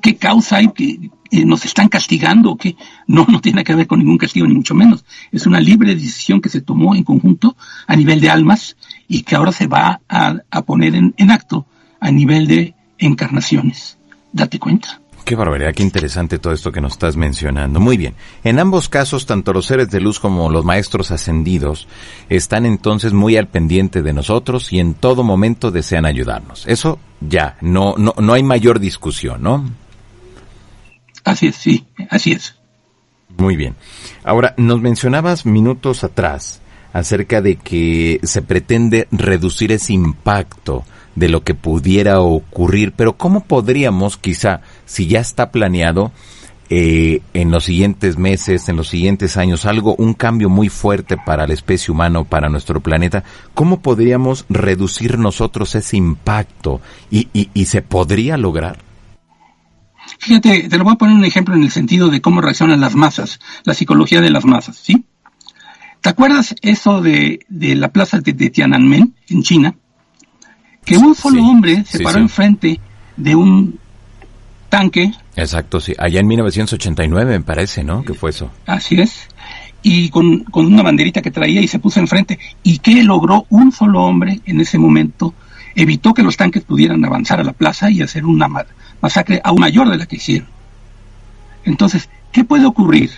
[0.00, 1.10] ¿Qué causa hay que
[1.44, 2.54] nos están castigando?
[2.54, 2.76] que
[3.08, 5.04] No, no tiene que ver con ningún castigo, ni mucho menos.
[5.32, 7.56] Es una libre decisión que se tomó en conjunto
[7.88, 8.76] a nivel de almas
[9.08, 11.66] y que ahora se va a, poner en acto
[12.04, 13.96] a nivel de encarnaciones.
[14.30, 15.00] Date cuenta.
[15.24, 17.80] Qué barbaridad, qué interesante todo esto que nos estás mencionando.
[17.80, 18.14] Muy bien.
[18.44, 21.88] En ambos casos, tanto los seres de luz como los maestros ascendidos
[22.28, 26.66] están entonces muy al pendiente de nosotros y en todo momento desean ayudarnos.
[26.66, 29.64] Eso ya, no, no, no hay mayor discusión, ¿no?
[31.24, 32.54] Así es, sí, así es.
[33.38, 33.76] Muy bien.
[34.24, 36.60] Ahora, nos mencionabas minutos atrás
[36.92, 43.44] acerca de que se pretende reducir ese impacto de lo que pudiera ocurrir, pero ¿cómo
[43.44, 46.12] podríamos quizá, si ya está planeado,
[46.70, 51.46] eh, en los siguientes meses, en los siguientes años, algo, un cambio muy fuerte para
[51.46, 53.22] la especie humana, para nuestro planeta,
[53.52, 56.80] ¿cómo podríamos reducir nosotros ese impacto?
[57.10, 58.78] ¿Y, y, y se podría lograr?
[60.18, 62.94] Fíjate, te lo voy a poner un ejemplo en el sentido de cómo reaccionan las
[62.94, 65.04] masas, la psicología de las masas, ¿sí?
[66.00, 69.74] ¿Te acuerdas eso de, de la plaza de, de Tiananmen, en China?
[70.84, 72.80] Que un solo hombre se paró enfrente
[73.16, 73.78] de un
[74.68, 75.12] tanque.
[75.36, 75.94] Exacto, sí.
[75.98, 78.04] Allá en 1989 me parece, ¿no?
[78.04, 78.50] Que fue eso.
[78.66, 79.28] Así es.
[79.82, 82.38] Y con, una banderita que traía y se puso enfrente.
[82.62, 85.34] ¿Y qué logró un solo hombre en ese momento?
[85.74, 88.48] Evitó que los tanques pudieran avanzar a la plaza y hacer una
[89.00, 90.48] masacre aún mayor de la que hicieron.
[91.64, 93.10] Entonces, ¿qué puede ocurrir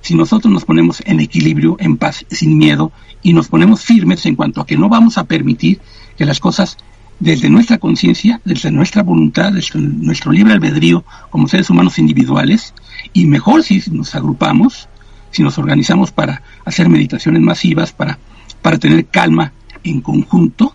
[0.00, 4.36] si nosotros nos ponemos en equilibrio, en paz, sin miedo y nos ponemos firmes en
[4.36, 5.80] cuanto a que no vamos a permitir
[6.16, 6.78] que las cosas
[7.20, 12.74] desde nuestra conciencia, desde nuestra voluntad, desde nuestro libre albedrío como seres humanos individuales,
[13.12, 14.88] y mejor si nos agrupamos,
[15.30, 18.18] si nos organizamos para hacer meditaciones masivas, para,
[18.62, 19.52] para tener calma
[19.84, 20.74] en conjunto,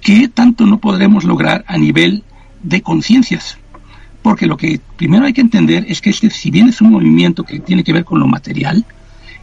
[0.00, 2.24] ¿qué tanto no podremos lograr a nivel
[2.62, 3.58] de conciencias?
[4.22, 7.44] Porque lo que primero hay que entender es que este, si bien es un movimiento
[7.44, 8.84] que tiene que ver con lo material,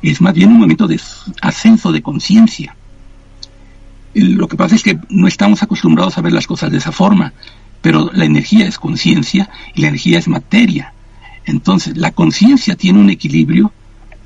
[0.02, 1.00] es más bien un movimiento de
[1.42, 2.76] ascenso de conciencia.
[4.14, 7.34] Lo que pasa es que no estamos acostumbrados a ver las cosas de esa forma,
[7.82, 10.94] pero la energía es conciencia y la energía es materia.
[11.46, 13.72] Entonces, la conciencia tiene un equilibrio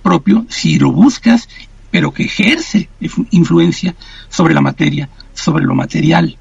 [0.01, 1.49] propio si lo buscas,
[1.91, 2.89] pero que ejerce
[3.31, 3.95] influencia
[4.29, 6.37] sobre la materia, sobre lo material.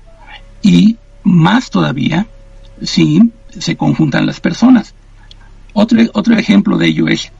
[0.62, 2.26] Y más todavía
[2.82, 4.94] si se conjuntan las personas.
[5.72, 7.32] Otro, otro ejemplo de ello es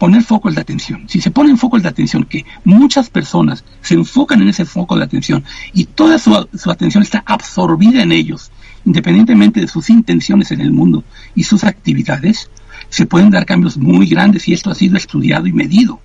[0.00, 1.04] poner focos de atención.
[1.08, 5.04] Si se ponen focos de atención, que muchas personas se enfocan en ese foco de
[5.04, 6.34] atención y toda su,
[6.70, 8.50] atención está absorbida en ellos,
[8.86, 12.48] independientemente de sus intenciones en el mundo y sus actividades,
[12.88, 16.00] se pueden dar cambios muy grandes y esto ha sido estudiado y medido.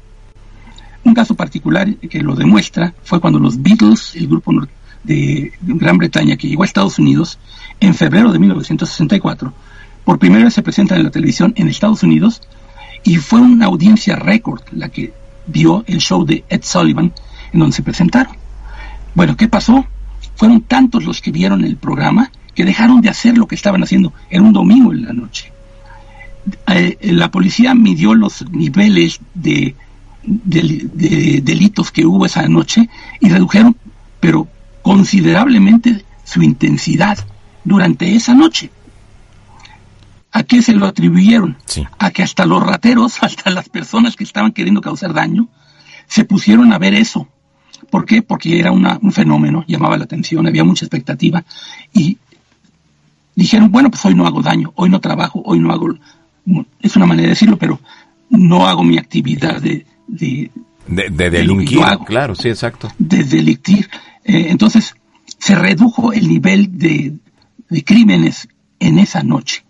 [1.05, 4.51] Un caso particular que lo demuestra fue cuando los Beatles, el grupo
[5.05, 7.39] de Gran Bretaña que llegó a Estados Unidos
[7.79, 9.53] en febrero de 1964,
[10.03, 12.41] por primera vez se presentan en la televisión en Estados Unidos
[13.05, 15.13] y fue una audiencia récord la que
[15.47, 17.13] vio el show de Ed Sullivan
[17.53, 18.35] en donde se presentaron.
[19.13, 19.85] Bueno, ¿qué pasó?
[20.35, 24.11] Fueron tantos los que vieron el programa que dejaron de hacer lo que estaban haciendo.
[24.29, 25.51] en un domingo en la noche.
[26.67, 29.75] Eh, la policía midió los niveles de,
[30.23, 32.89] de delitos que hubo esa noche
[33.19, 33.75] y redujeron,
[34.19, 34.47] pero
[34.81, 37.19] considerablemente, su intensidad
[37.63, 38.71] durante esa noche.
[40.35, 41.55] ¿A qué se lo atribuyeron?
[41.97, 45.47] A que hasta los rateros, hasta las personas que estaban queriendo causar daño,
[46.07, 47.29] se pusieron a ver eso.
[47.89, 48.21] ¿Por qué?
[48.21, 51.45] Porque era un fenómeno, llamaba la atención, había mucha expectativa
[51.93, 52.17] y
[53.33, 55.95] dijeron, bueno, pues hoy no hago daño, hoy no trabajo, hoy no hago
[56.81, 57.79] es una manera de decirlo, pero
[58.29, 59.85] no hago mi actividad de...
[60.07, 60.51] De,
[60.87, 62.91] de, delinquir, claro, sí, exacto.
[62.99, 63.89] De delictir.
[64.23, 64.95] Eh, entonces,
[65.39, 67.15] se redujo el nivel de,
[67.69, 68.47] de crímenes
[68.79, 69.64] en esa noche.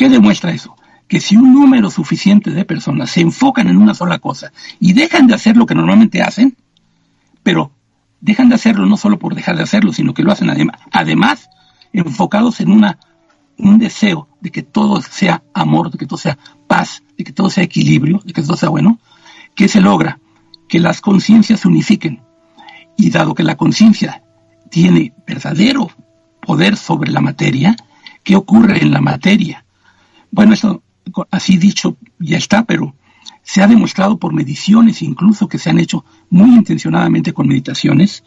[0.00, 0.76] ¿Qué demuestra eso?
[1.06, 5.26] Que si un número suficiente de personas se enfocan en una sola cosa y dejan
[5.26, 6.56] de hacer lo que normalmente hacen,
[7.42, 7.70] pero
[8.18, 11.50] dejan de hacerlo no solo por dejar de hacerlo, sino que lo hacen además,
[11.92, 12.98] enfocados en una,
[13.58, 17.50] un deseo de que todo sea amor, de que todo sea paz, de que todo
[17.50, 18.98] sea equilibrio, de que todo sea bueno,
[19.54, 20.18] ¿qué se logra?
[20.66, 22.22] Que las conciencias se unifiquen.
[22.96, 24.22] Y dado que la conciencia
[24.70, 25.90] tiene verdadero
[26.40, 27.76] poder sobre la materia,
[28.24, 29.66] ¿qué ocurre en la materia?
[30.30, 30.82] Bueno, eso
[31.30, 32.94] así dicho ya está, pero
[33.42, 38.22] se ha demostrado por mediciones incluso que se han hecho muy intencionadamente con meditaciones,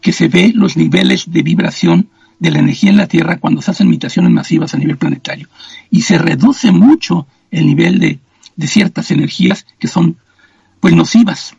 [0.00, 3.70] que se ve los niveles de vibración de la energía en la Tierra cuando se
[3.70, 5.48] hacen meditaciones masivas a nivel planetario.
[5.90, 8.18] Y se reduce mucho el nivel de,
[8.56, 10.16] de ciertas energías que son
[10.80, 11.54] pues nocivas.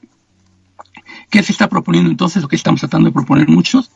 [1.29, 2.41] ¿Qué se está proponiendo entonces?
[2.41, 3.91] Lo que estamos tratando de proponer muchos,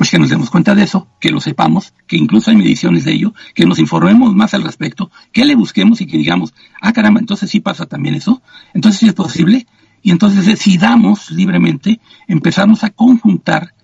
[0.00, 3.12] pues que nos demos cuenta de eso, que lo sepamos, que incluso hay mediciones de
[3.12, 7.20] ello, que nos informemos más al respecto, que le busquemos y que digamos, ah caramba,
[7.20, 8.40] entonces sí pasa también eso,
[8.72, 9.66] entonces sí es posible,
[10.00, 13.74] y entonces decidamos libremente, empezamos a conjuntar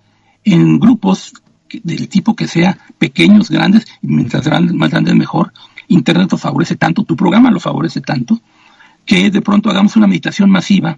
[0.43, 1.33] en grupos
[1.83, 5.53] del tipo que sea pequeños, grandes, y mientras más grandes mejor,
[5.87, 8.41] Internet lo favorece tanto, tu programa lo favorece tanto,
[9.05, 10.97] que de pronto hagamos una meditación masiva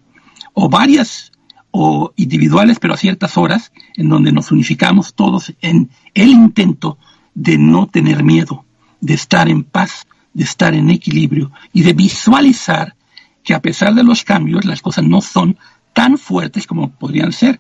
[0.54, 1.34] o varias
[1.72, 6.98] o individuales, pero a ciertas horas, en donde nos unificamos todos en el intento
[7.34, 8.66] de no tener miedo,
[9.02, 12.96] de estar en paz, de estar en equilibrio y de visualizar
[13.44, 15.58] que a pesar de los cambios, las cosas no son
[15.94, 17.60] tan fuertes como podrían ser.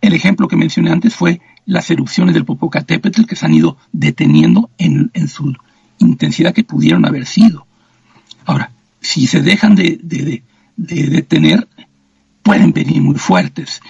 [0.00, 4.70] El ejemplo que mencioné antes fue las erupciones del Popocatépetl que se han ido deteniendo
[4.78, 5.54] en, su
[5.98, 7.66] intensidad que pudieron haber sido.
[8.44, 10.42] Ahora, si se dejan de, de
[11.08, 11.68] detener,
[12.44, 13.80] pueden venir muy fuertes.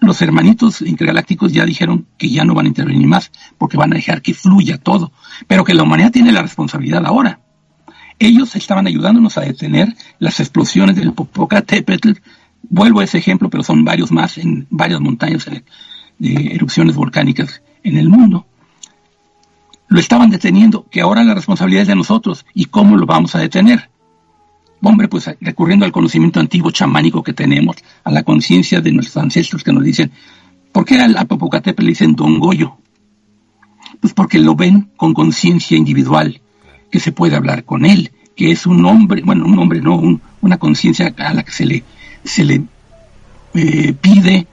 [0.00, 3.96] Los hermanitos intergalácticos ya dijeron que ya no van a intervenir más, porque van a
[3.96, 5.12] dejar que fluya todo,
[5.46, 7.40] pero que la humanidad tiene la responsabilidad ahora.
[8.20, 12.12] Ellos estaban ayudándonos a detener las explosiones del Popocatépetl.
[12.62, 15.46] Vuelvo a ese ejemplo, pero son varios más en varias montañas
[16.18, 18.46] de erupciones volcánicas en el mundo.
[19.88, 22.46] Lo estaban deteniendo, que ahora la responsabilidad es de nosotros.
[22.54, 23.88] ¿Y cómo lo vamos a detener?
[24.82, 29.64] Hombre, pues recurriendo al conocimiento antiguo chamánico que tenemos, a la conciencia de nuestros ancestros
[29.64, 30.12] que nos dicen,
[30.72, 32.76] ¿por qué al Popocatépetl le dicen Don Goyo?
[34.00, 36.40] Pues porque lo ven con conciencia individual,
[36.90, 40.58] que se puede hablar con él, que es un hombre, bueno, un hombre no, una
[40.58, 41.82] conciencia a la que se le,
[42.22, 42.62] se le
[43.54, 44.46] eh, pide,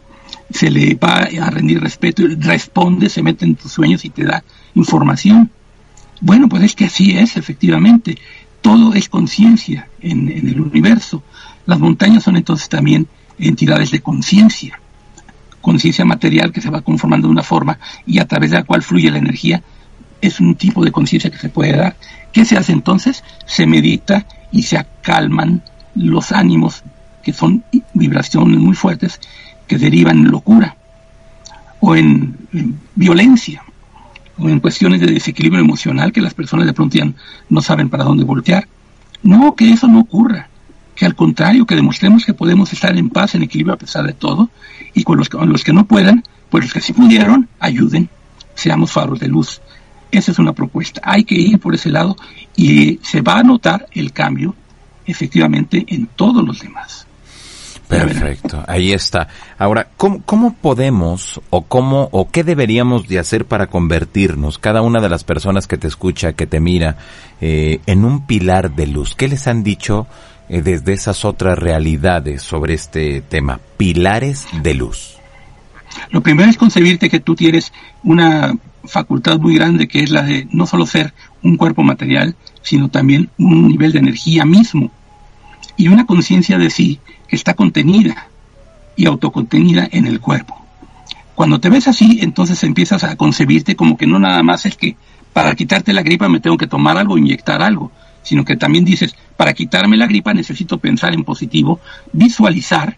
[0.49, 4.43] se le va a rendir respeto, responde, se mete en tus sueños y te da
[4.73, 5.51] información.
[6.21, 8.17] Bueno, pues es que así es, efectivamente
[8.65, 11.21] todo es conciencia en, el universo.
[11.67, 14.79] Las montañas son entonces también entidades de conciencia,
[15.61, 18.81] conciencia material que se va conformando de una forma y a través de la cual
[18.81, 19.61] fluye la energía,
[20.19, 21.95] es un tipo de conciencia que se puede dar.
[22.31, 23.23] ¿Qué se hace entonces?
[23.45, 25.61] Se medita y se acalman
[25.93, 26.81] los ánimos,
[27.21, 29.21] que son vibraciones muy fuertes,
[29.67, 30.75] que derivan en locura
[31.81, 32.35] o en
[32.95, 33.61] violencia
[34.37, 37.11] o en cuestiones de desequilibrio emocional que las personas de pronto ya
[37.49, 38.67] no saben para dónde voltear.
[39.23, 40.49] No, que eso no ocurra,
[40.95, 44.13] que al contrario, que demostremos que podemos estar en paz, en equilibrio a pesar de
[44.13, 44.49] todo,
[44.93, 48.09] y con los, con los que no puedan, pues los que sí pudieron, ayuden,
[48.53, 49.61] seamos faros de luz.
[50.11, 51.01] Esa es una propuesta.
[51.03, 52.15] Hay que ir por ese lado
[52.55, 54.55] y se va a notar el cambio
[55.05, 57.07] efectivamente en todos los demás.
[57.87, 59.27] Perfecto, ahí está.
[59.57, 65.01] Ahora, ¿cómo, ¿cómo, podemos o cómo o qué deberíamos de hacer para convertirnos, cada una
[65.01, 66.97] de las personas que te escucha, que te mira,
[67.41, 69.15] eh, en un pilar de luz?
[69.15, 70.07] ¿Qué les han dicho
[70.49, 73.59] eh, desde esas otras realidades sobre este tema?
[73.77, 75.17] Pilares de luz.
[76.09, 77.71] Lo primero es concebirte que tú tienes
[78.03, 78.53] una
[78.85, 83.29] facultad muy grande que es la de no solo ser un cuerpo material, sino también
[83.37, 84.91] un nivel de energía mismo
[85.77, 86.99] y una conciencia de sí
[87.35, 88.29] está contenida
[88.95, 90.55] y autocontenida en el cuerpo.
[91.35, 94.95] Cuando te ves así, entonces empiezas a concebirte como que no nada más es que
[95.33, 97.91] para quitarte la gripa me tengo que tomar algo, inyectar algo,
[98.23, 101.81] sino que también dices, para quitarme la gripa necesito pensar en positivo,
[102.13, 102.97] visualizar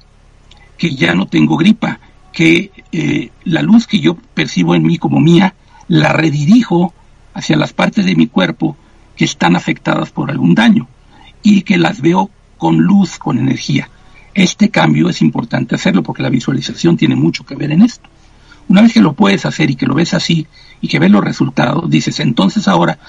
[0.78, 2.00] que ya no tengo gripa,
[2.32, 5.56] que eh, la luz que yo percibo en mí como mía,
[5.88, 6.94] la redirijo
[7.34, 8.78] hacia las partes de mi cuerpo
[9.16, 10.88] que están afectadas por algún daño
[11.42, 13.90] y que las veo con luz, con energía.
[14.38, 18.08] Este cambio es importante hacerlo porque la visualización tiene mucho que ver en esto.
[18.68, 20.46] Una vez que lo puedes hacer y que lo ves así
[20.80, 23.00] y que ves los resultados, dices, entonces ahora,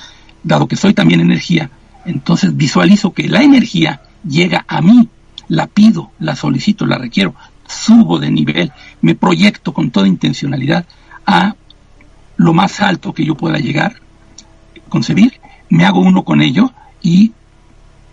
[0.42, 1.68] dado que soy también energía,
[2.06, 5.06] Entonces visualizo que la energía llega a mí,
[5.48, 7.34] la pido, la solicito, la requiero,
[7.66, 8.72] subo de nivel,
[9.02, 10.86] me proyecto con toda intencionalidad
[11.26, 11.56] a
[12.38, 13.96] lo más alto que yo pueda llegar,
[14.88, 15.34] concebir,
[15.68, 16.72] me hago uno con ello
[17.02, 17.32] y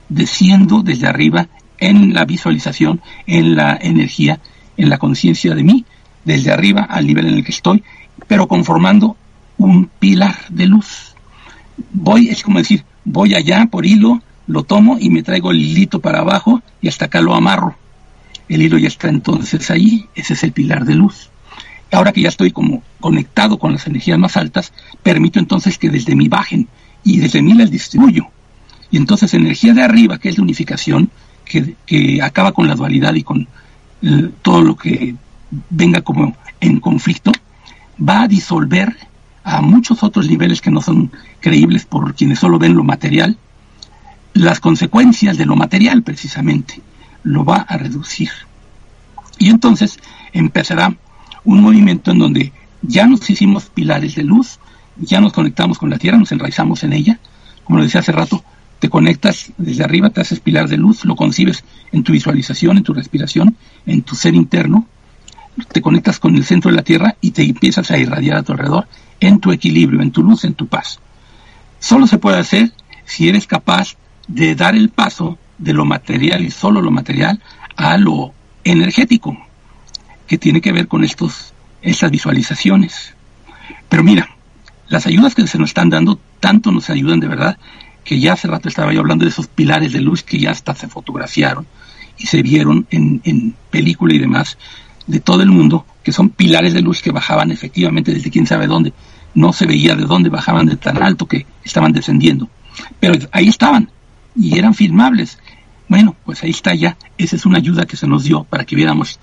[0.09, 1.47] desciendo desde arriba
[1.79, 4.39] en la visualización, en la energía,
[4.77, 5.85] en la conciencia de mí,
[6.23, 7.83] desde arriba al nivel en el que estoy,
[8.27, 9.15] pero conformando
[9.57, 11.15] un pilar de luz.
[11.91, 15.99] Voy, es como decir, voy allá por hilo, lo tomo y me traigo el hilito
[15.99, 17.75] para abajo y hasta acá lo amarro.
[18.47, 21.29] El hilo ya está entonces ahí, ese es el pilar de luz.
[21.91, 26.15] Ahora que ya estoy como conectado con las energías más altas, permito entonces que desde
[26.15, 26.67] mí bajen
[27.03, 28.27] y desde mí las distribuyo.
[28.91, 31.09] Y entonces energía de arriba, que es la unificación,
[31.45, 33.47] que, acaba con la dualidad y con
[34.01, 35.15] eh, todo lo que
[35.69, 37.31] venga como en conflicto,
[37.97, 38.95] va a disolver
[39.43, 43.37] a muchos otros niveles que no son creíbles por quienes solo ven lo material,
[44.33, 46.81] las consecuencias de lo material precisamente,
[47.23, 48.29] lo va a reducir.
[49.37, 49.99] Y entonces
[50.33, 50.95] empezará
[51.43, 54.59] un movimiento en donde ya nos hicimos pilares de luz,
[54.97, 57.19] ya nos conectamos con la Tierra, nos enraizamos en ella,
[57.63, 58.43] como lo decía hace rato,
[58.79, 62.83] te conectas desde arriba, te haces pilar de luz, lo concibes en tu visualización, en
[62.83, 63.55] tu respiración,
[63.85, 64.87] en tu ser interno,
[65.71, 68.51] te conectas con el centro de la Tierra y te empiezas a irradiar a tu
[68.51, 68.87] alrededor
[69.19, 70.99] en tu equilibrio, en tu luz, en tu paz.
[71.79, 72.71] Solo se puede hacer
[73.05, 73.95] si eres capaz
[74.27, 77.41] de dar el paso de lo material y solo lo material
[77.77, 79.37] a lo energético,
[80.27, 83.13] que tiene que ver con estos, estas visualizaciones.
[83.87, 84.29] Pero mira,
[84.87, 87.57] las ayudas que se nos están dando tanto nos ayudan de verdad
[88.05, 90.75] que ya hace rato estaba yo hablando de esos pilares de luz que ya hasta
[90.75, 91.65] se fotografiaron
[92.17, 94.57] y se vieron en, en película y demás
[95.07, 98.67] de todo el mundo, que son pilares de luz que bajaban efectivamente desde quién sabe
[98.67, 98.93] dónde.
[99.33, 102.47] No se veía de dónde bajaban de tan alto que estaban descendiendo.
[102.99, 103.89] Pero ahí estaban
[104.35, 105.39] y eran filmables.
[105.87, 106.97] Bueno, pues ahí está ya.
[107.17, 109.19] Esa es una ayuda que se nos dio para que viéramos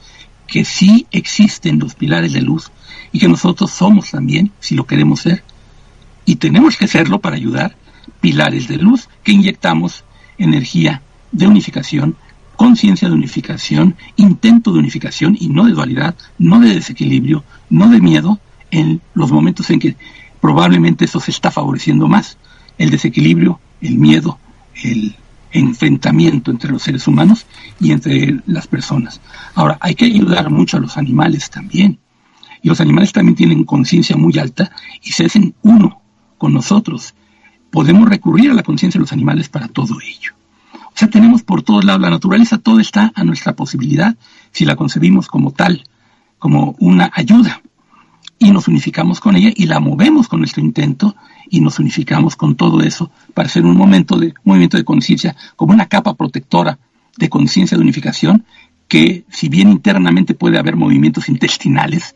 [0.47, 2.71] que sí existen los pilares de luz
[3.13, 5.43] y que nosotros somos también, si lo queremos ser,
[6.25, 7.77] y tenemos que serlo para ayudar,
[8.21, 10.05] pilares de luz que inyectamos
[10.39, 12.17] energía de unificación
[12.57, 18.01] conciencia de unificación, intento de unificación y no de dualidad, no de desequilibrio, no de
[18.01, 18.39] miedo
[18.71, 19.97] en los momentos en que
[20.41, 22.39] probablemente eso se está favoreciendo más.
[22.79, 24.39] El desequilibrio, el miedo,
[24.83, 25.17] el
[25.51, 27.47] enfrentamiento entre los seres humanos
[27.81, 29.21] y entre las personas.
[29.57, 31.99] Ahora, hay que ayudar mucho a los animales también.
[32.63, 34.71] Y los animales también tienen conciencia muy alta
[35.03, 36.01] y se hacen uno
[36.39, 37.15] con nosotros.
[37.73, 40.33] Podemos recurrir a la conciencia de los animales para todo ello.
[40.75, 44.15] O sea, tenemos por todos lados la naturaleza, todo está a nuestra posibilidad
[44.51, 45.83] si la concebimos como tal,
[46.39, 47.63] como una ayuda.
[48.39, 51.17] Y nos unificamos con ella y la movemos con nuestro intento
[51.49, 55.73] y nos unificamos con todo eso para hacer un momento de movimiento de conciencia como
[55.73, 56.79] una capa protectora
[57.17, 58.45] de conciencia de unificación
[58.87, 62.15] que si bien internamente puede haber movimientos intestinales,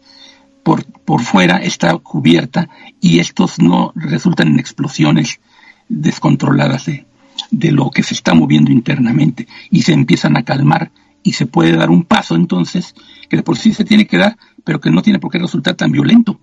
[0.63, 2.69] por, por fuera está cubierta
[3.01, 5.41] y estos no resultan en explosiones
[5.89, 7.07] descontroladas de,
[7.51, 10.91] de lo que se está moviendo internamente y se empiezan a calmar
[11.23, 12.95] y se puede dar un paso entonces
[13.29, 15.75] que de por sí se tiene que dar, pero que no tiene por qué resultar
[15.75, 16.39] tan violento.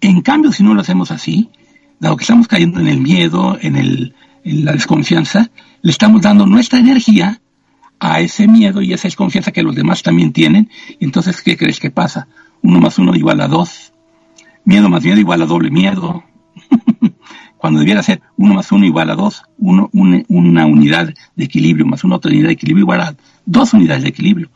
[0.00, 1.48] En cambio, si no lo hacemos así,
[2.00, 4.14] dado que estamos cayendo en el miedo, en, el,
[4.44, 5.50] en la desconfianza,
[5.82, 7.40] le estamos dando nuestra energía
[7.98, 10.70] a ese miedo y esa desconfianza que los demás también tienen.
[11.00, 12.28] Entonces, ¿qué crees que pasa?
[12.62, 13.92] Uno más uno igual a dos.
[14.64, 16.24] Miedo más miedo igual a doble miedo.
[17.58, 22.04] cuando debiera ser 1 más 1 igual a 2, uno, una unidad de equilibrio más
[22.04, 24.50] una otra unidad de equilibrio igual a dos unidades de equilibrio.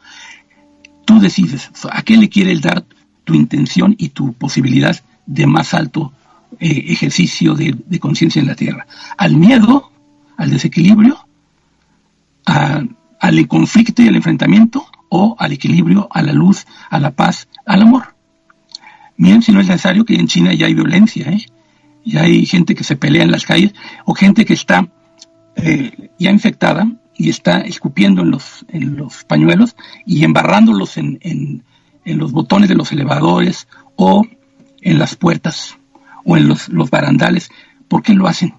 [1.05, 2.84] Tú decides a qué le quieres dar
[3.24, 4.96] tu intención y tu posibilidad
[5.26, 6.12] de más alto
[6.59, 8.86] eh, ejercicio de, conciencia en la Tierra.
[9.16, 9.90] Al miedo,
[10.36, 11.18] al desequilibrio,
[12.44, 17.82] al conflicto y al enfrentamiento, o al equilibrio, a la luz, a la paz, al
[17.82, 18.14] amor.
[19.16, 21.46] Miren si no es necesario que en China ya hay violencia, ¿eh?
[22.05, 23.74] Y hay gente que se pelea en las calles
[24.05, 24.88] o gente que está
[25.57, 29.76] eh, ya infectada y está escupiendo en los, en los pañuelos
[30.07, 31.64] y embarrándolos en, en,
[32.05, 34.26] en los botones de los elevadores o
[34.80, 35.78] en las puertas
[36.24, 37.51] o en los, los barandales.
[37.88, 38.55] ¿Por qué lo hacen?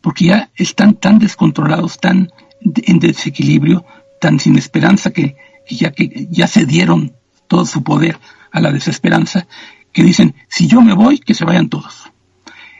[0.00, 3.84] Porque ya están tan descontrolados, tan en desequilibrio,
[4.20, 5.36] tan sin esperanza que,
[5.68, 7.12] ya, que ya se dieron
[7.48, 8.18] todo su poder
[8.52, 9.46] a la desesperanza,
[9.92, 12.11] que dicen, si yo me voy, que se vayan todos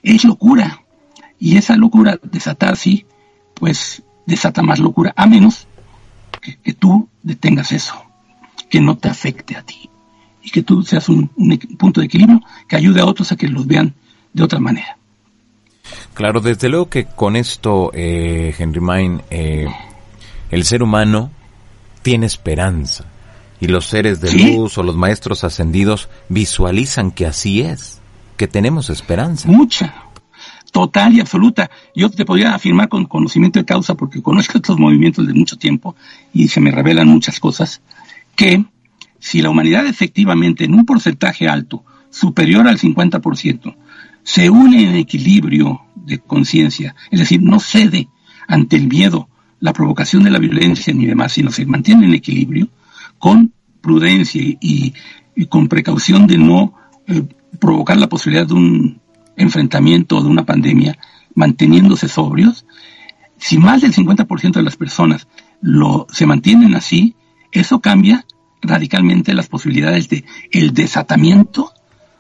[0.03, 0.83] es locura.
[1.39, 3.07] Y esa locura desatar, sí,
[3.55, 5.67] pues desata más locura, a menos
[6.41, 7.95] que, tú detengas eso,
[8.69, 9.89] que no te afecte a ti
[10.43, 11.29] y que tú seas un,
[11.79, 13.95] punto de equilibrio que ayude a otros a que los vean
[14.33, 14.97] de otra manera.
[16.15, 19.67] Claro, desde luego que con esto, eh, Henry Main, eh,
[20.51, 21.31] el ser humano
[22.03, 23.05] tiene esperanza
[23.61, 28.02] y los seres de luz o los maestros ascendidos visualizan que así es,
[28.43, 29.49] que tenemos esperanza.
[29.49, 29.95] Mucha,
[30.73, 31.71] total y absoluta.
[31.95, 35.95] Yo te podría afirmar con conocimiento de causa, porque conozco estos movimientos de mucho tiempo
[36.35, 37.83] y se me revelan muchas cosas,
[38.35, 38.65] que
[39.21, 43.77] si la humanidad efectivamente en un porcentaje alto, superior al 50%,
[44.25, 48.09] se une en equilibrio de conciencia, es decir, no cede
[48.49, 49.29] ante el miedo,
[49.61, 52.69] la provocación de la violencia ni demás, sino se mantiene en equilibrio
[53.19, 54.95] con prudencia y,
[55.49, 56.75] con precaución de no
[57.07, 57.23] eh,
[57.59, 59.01] provocar la posibilidad de un
[59.37, 60.99] enfrentamiento o de una pandemia,
[61.35, 62.65] manteniéndose sobrios,
[63.39, 65.27] si más del 50% de las personas
[65.61, 67.17] lo, se mantienen así,
[67.51, 68.25] eso cambia
[68.61, 71.73] radicalmente las posibilidades de el desatamiento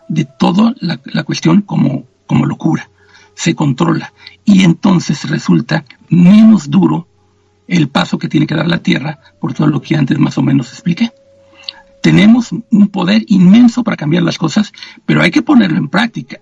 [0.08, 2.90] de toda la, cuestión como, como locura.
[3.34, 4.12] Se controla
[4.44, 7.06] y entonces resulta menos duro
[7.68, 10.42] el paso que tiene que dar la Tierra por todo lo que antes más o
[10.42, 11.12] menos expliqué.
[12.02, 14.72] Tenemos un poder inmenso para cambiar las cosas,
[15.06, 16.38] pero hay que ponerlo en práctica,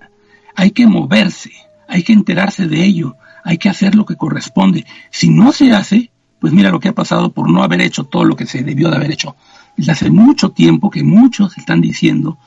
[0.57, 1.53] hay que moverse,
[1.89, 4.87] hay que enterarse de ello, hay que hacer lo que corresponde.
[5.11, 8.25] Si no se hace, pues mira lo que ha pasado por no haber hecho todo
[8.25, 9.37] lo que se debió de haber hecho.
[9.77, 12.39] Desde hace mucho tiempo que muchos están diciendo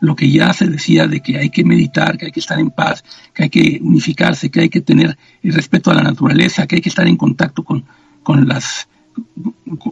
[0.00, 2.70] lo que ya se decía de que hay que meditar, que hay que estar en
[2.70, 6.76] paz, que hay que unificarse, que hay que tener el respeto a la naturaleza, que
[6.76, 7.84] hay que estar en contacto con,
[8.24, 8.88] con, las,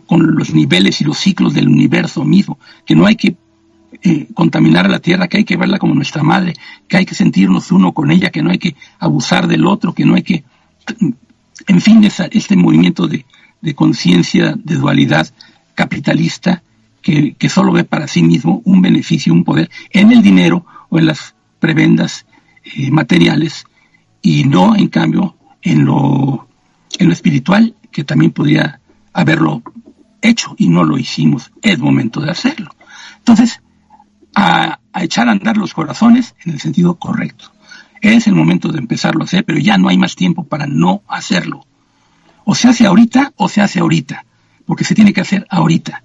[0.06, 3.36] con los niveles y los ciclos del universo mismo, que no hay que
[4.02, 6.54] eh, contaminar a la tierra, que hay que verla como nuestra madre,
[6.88, 10.04] que hay que sentirnos uno con ella, que no hay que abusar del otro, que
[10.04, 10.44] no hay que,
[11.66, 13.26] en fin, este movimiento de,
[13.60, 15.28] de conciencia, de dualidad
[15.74, 16.62] capitalista,
[17.02, 20.98] que, que, solo ve para sí mismo un beneficio, un poder en el dinero o
[20.98, 22.26] en las prebendas
[22.62, 23.64] eh, materiales
[24.22, 26.46] y no, en cambio, en lo,
[26.98, 28.80] en lo espiritual, que también podría
[29.12, 29.62] haberlo
[30.22, 31.52] hecho y no lo hicimos.
[31.62, 32.70] Es momento de hacerlo.
[33.18, 33.62] Entonces,
[34.34, 37.52] a, echar a andar los corazones en el sentido correcto.
[38.00, 41.02] Es el momento de empezarlo a hacer, pero ya no hay más tiempo para no
[41.08, 41.66] hacerlo.
[42.44, 44.24] O se hace ahorita o se hace ahorita,
[44.64, 46.02] porque se tiene que hacer ahorita.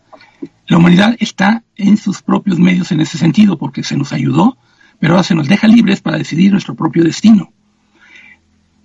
[0.68, 4.58] La humanidad está en sus propios medios en ese sentido, porque se nos ayudó,
[5.00, 7.52] pero ahora se nos deja libres para decidir nuestro propio destino.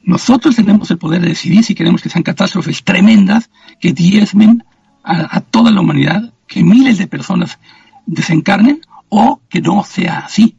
[0.02, 4.64] Nosotros tenemos el poder de decidir si queremos que sean catástrofes tremendas que diezmen
[5.02, 7.58] a, toda la humanidad, que miles de personas
[8.06, 10.56] desencarnen, o que no sea así.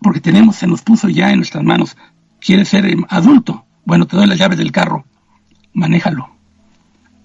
[0.00, 1.96] Porque tenemos, se nos puso ya en nuestras manos,
[2.40, 5.04] quiere ser em, adulto, bueno, te doy las llaves del carro,
[5.72, 6.30] manéjalo.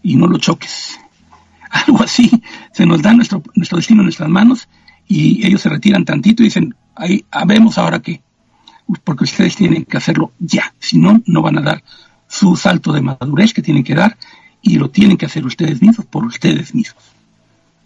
[0.03, 0.99] Y no lo choques.
[1.69, 2.29] Algo así,
[2.73, 4.67] se nos da nuestro, nuestro destino en nuestras manos
[5.07, 8.21] y ellos se retiran tantito y dicen, ahí vemos ahora qué,
[9.03, 11.83] porque ustedes tienen que hacerlo ya, si no, no van a dar
[12.27, 14.17] su salto de madurez que tienen que dar
[14.61, 17.03] y lo tienen que hacer ustedes mismos por ustedes mismos.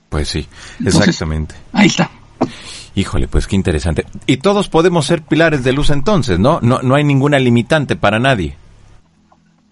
[0.09, 0.47] Pues sí,
[0.83, 1.55] exactamente.
[1.71, 2.09] Ahí está.
[2.95, 4.05] Híjole, pues qué interesante.
[4.25, 6.59] Y todos podemos ser pilares de luz entonces, ¿no?
[6.61, 8.55] No, no hay ninguna limitante para nadie.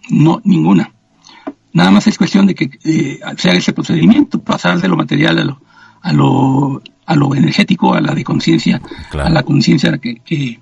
[0.09, 0.91] No, ninguna.
[1.73, 5.43] Nada más es cuestión de que eh, sea ese procedimiento, pasar de lo material a
[5.43, 5.61] lo,
[6.01, 10.59] a lo, a lo energético, a la de conciencia, a la conciencia que, que,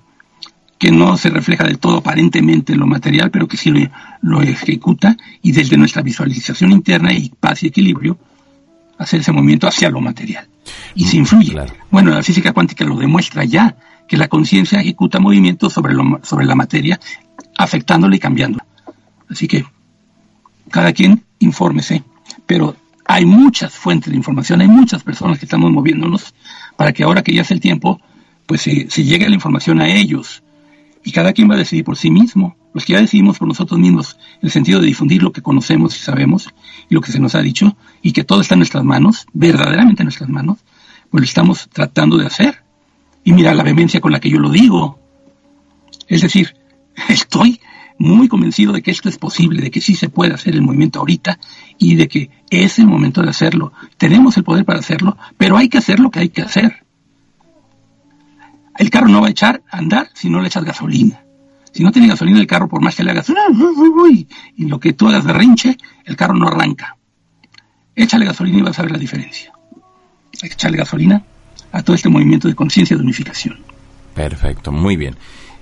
[0.78, 3.88] que, no se refleja del todo aparentemente en lo material, pero que sí lo,
[4.22, 8.18] lo ejecuta y desde nuestra visualización interna y paz y equilibrio,
[8.98, 10.48] hacer ese movimiento hacia lo material.
[10.94, 11.54] Y se influye.
[11.90, 13.76] Bueno, la física cuántica lo demuestra ya,
[14.08, 16.98] que la conciencia ejecuta movimientos sobre, lo, sobre la materia,
[17.58, 18.64] afectándola y cambiándola.
[19.28, 19.64] Así que
[20.70, 22.02] cada quien infórmese.
[22.46, 26.34] Pero hay muchas fuentes de información, hay muchas personas que estamos moviéndonos
[26.76, 28.00] para que ahora que ya es el tiempo,
[28.46, 30.42] pues se, se llegue la información a ellos.
[31.06, 33.78] Y cada quien va a decidir por sí mismo los que ya decidimos por nosotros
[33.78, 36.48] mismos, en el sentido de difundir lo que conocemos y sabemos
[36.90, 40.02] y lo que se nos ha dicho, y que todo está en nuestras manos, verdaderamente
[40.02, 40.58] en nuestras manos,
[41.08, 42.64] pues lo estamos tratando de hacer.
[43.22, 44.98] Y mira la vehemencia con la que yo lo digo.
[46.08, 46.56] Es decir,
[47.08, 47.60] estoy
[47.98, 50.98] muy convencido de que esto es posible, de que sí se puede hacer el movimiento
[50.98, 51.38] ahorita
[51.78, 53.72] y de que es el momento de hacerlo.
[53.96, 56.84] Tenemos el poder para hacerlo, pero hay que hacer lo que hay que hacer.
[58.78, 61.22] El carro no va a echar a andar si no le echas gasolina.
[61.72, 63.30] Si no tiene gasolina el carro, por más que le hagas
[64.56, 66.96] y lo que tú hagas de rinche, el carro no arranca.
[67.94, 69.52] Échale gasolina y vas a ver la diferencia.
[70.42, 71.22] Hay que echarle gasolina
[71.72, 73.58] a todo este movimiento de conciencia de unificación.
[74.14, 75.16] Perfecto, muy bien.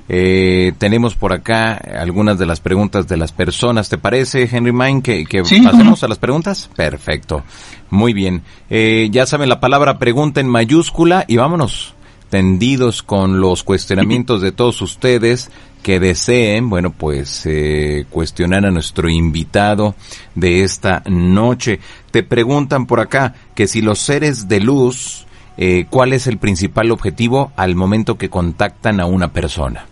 [0.09, 3.89] Eh, tenemos por acá algunas de las preguntas de las personas.
[3.89, 6.71] ¿Te parece, Henry Mine, que, pasemos a las preguntas?
[6.77, 7.43] Perfecto.
[7.91, 8.43] Muy bien.
[8.71, 11.94] Eh, ya saben la palabra pregunta en mayúscula y vámonos
[12.35, 15.53] atendidos con los cuestionamientos de todos ustedes
[15.85, 19.95] que deseen, bueno, pues eh, cuestionar a nuestro invitado
[20.35, 21.79] de esta noche.
[22.11, 25.27] Te preguntan por acá que si los seres de luz,
[25.57, 29.87] eh, ¿cuál es el principal objetivo al momento que contactan a una persona?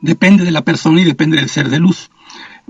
[0.00, 2.08] Depende de la persona y depende del ser de luz,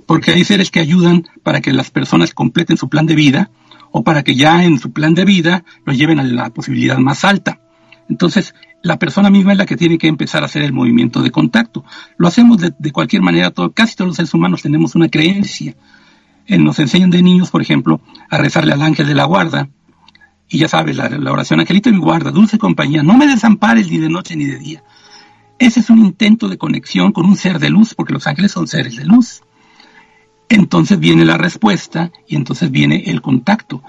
[0.06, 3.50] porque hay seres que ayudan para que las personas completen su plan de vida
[3.90, 7.22] o para que ya en su plan de vida lo lleven a la posibilidad más
[7.22, 7.60] alta.
[8.08, 11.30] Entonces, la persona misma es la que tiene que empezar a hacer el movimiento de
[11.30, 11.84] contacto.
[12.16, 15.74] Lo hacemos de, cualquier manera, casi todos los seres humanos tenemos una creencia.
[16.46, 18.00] En, nos enseñan de niños, por ejemplo,
[18.30, 19.68] a rezarle al ángel de la guarda.
[20.48, 23.98] Y ya sabes, la, la oración, angelito mi guarda, dulce compañía, no me desampares ni
[23.98, 24.84] de noche ni de día.
[25.58, 28.68] Ese es un intento de conexión con un ser de luz, porque los ángeles son
[28.68, 29.42] seres de luz.
[30.48, 33.82] Entonces viene la respuesta y entonces viene el contacto.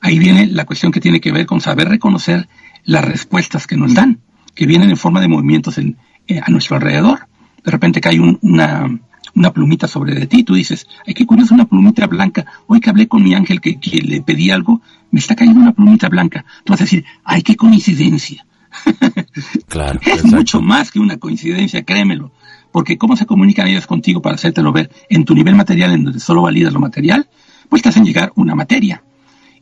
[0.00, 2.48] Ahí viene la cuestión que tiene que ver con saber reconocer
[2.84, 4.20] las respuestas que nos dan,
[4.54, 7.26] que vienen en forma de movimientos en, eh, a nuestro alrededor.
[7.64, 8.88] De repente cae una,
[9.34, 12.46] una plumita sobre de ti, tú dices, ay, qué curioso, una plumita blanca.
[12.66, 14.80] Hoy que hablé con mi ángel que, que le pedí algo,
[15.10, 16.44] me está cayendo una plumita blanca.
[16.64, 18.46] Tú vas a decir, ay, qué coincidencia.
[19.68, 20.00] Claro.
[20.04, 22.32] es mucho más que una coincidencia, créemelo.
[22.70, 26.20] Porque cómo se comunican ellos contigo para hacértelo ver en tu nivel material, en donde
[26.20, 27.28] solo validas lo material,
[27.68, 29.02] pues te hacen llegar una materia.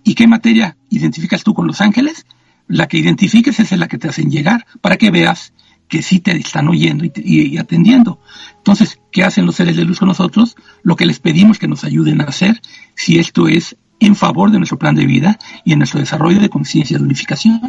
[0.05, 2.27] ¿Y qué materia identificas tú con los ángeles?
[2.73, 5.53] La que identifiques es la que te hacen llegar para que veas
[5.89, 8.19] que sí te están oyendo y, atendiendo.
[8.57, 10.57] Entonces, ¿qué hacen los seres de luz con nosotros?
[10.83, 12.63] Lo que les pedimos que nos ayuden a hacer,
[12.95, 16.49] si esto es en favor de nuestro plan de vida y en nuestro desarrollo de
[16.49, 17.61] conciencia de unificación.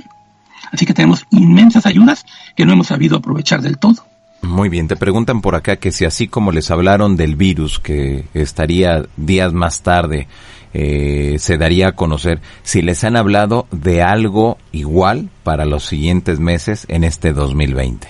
[0.72, 2.26] Así que tenemos inmensas ayudas
[2.56, 4.06] que no hemos sabido aprovechar del todo.
[4.42, 8.24] Muy bien, te preguntan por acá que si así como les hablaron del virus que
[8.34, 10.30] estaría días más tarde,
[10.74, 16.40] eh, se daría a conocer, si les han hablado de algo igual para los siguientes
[16.40, 18.08] meses en este 2020.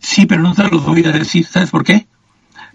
[0.00, 2.06] Sí, pero no te lo voy a decir, ¿sabes por qué?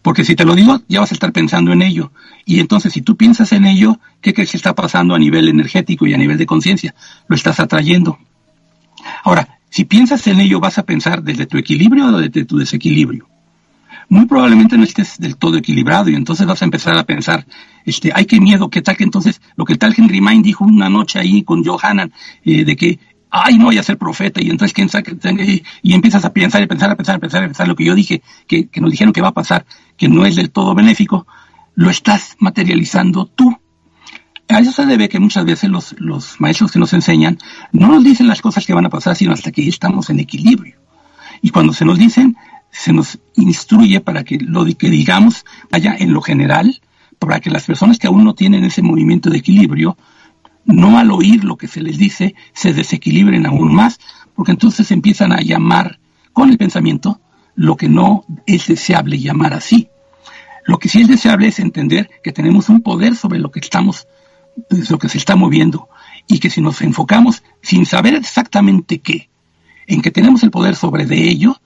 [0.02, 2.12] Porque si te lo digo, ya vas a estar pensando en ello.
[2.46, 6.08] Y entonces, si tú piensas en ello, ¿qué crees que está pasando a nivel energético
[6.08, 6.96] y a nivel de conciencia?
[7.28, 8.18] Lo estás atrayendo.
[9.24, 13.28] Ahora, si piensas en ello, vas a pensar desde tu equilibrio o desde tu desequilibrio.
[14.10, 17.46] Muy probablemente no estés del todo equilibrado y entonces vas a empezar a pensar,
[17.86, 20.90] este, ay, qué miedo, qué tal que entonces, lo que tal Henry Mind dijo una
[20.90, 22.12] noche ahí con Johanan,
[22.44, 23.00] eh, de que,
[23.30, 26.62] ay, no voy a ser profeta, y entonces quién sabe, y, y empiezas a pensar
[26.62, 28.92] y pensar, a pensar, a pensar, a pensar lo que yo dije, que, que nos
[28.92, 29.66] dijeron que va a pasar,
[29.98, 31.26] que no es del todo benéfico,
[31.76, 33.58] lo estás materializando tú.
[34.50, 37.38] A eso se debe que muchas veces los, los maestros que nos enseñan
[37.72, 40.76] no nos dicen las cosas que van a pasar, sino hasta que estamos en equilibrio.
[41.42, 42.36] Y cuando se nos dicen,
[42.72, 46.82] se nos instruye para que lo que digamos vaya en lo general,
[47.20, 49.98] para que las personas que aún no tienen ese movimiento de equilibrio,
[50.66, 54.00] no al oír lo que se les dice, se desequilibren aún más,
[54.36, 56.00] porque entonces empiezan a llamar
[56.34, 57.20] con el pensamiento
[57.56, 59.90] lo que no es deseable llamar así.
[60.66, 64.08] Lo que sí es deseable es entender que tenemos un poder sobre lo que estamos
[64.70, 65.90] es lo que se está moviendo
[66.28, 69.30] y que si nos enfocamos sin saber exactamente qué,
[69.88, 71.61] en que tenemos el poder sobre de ello,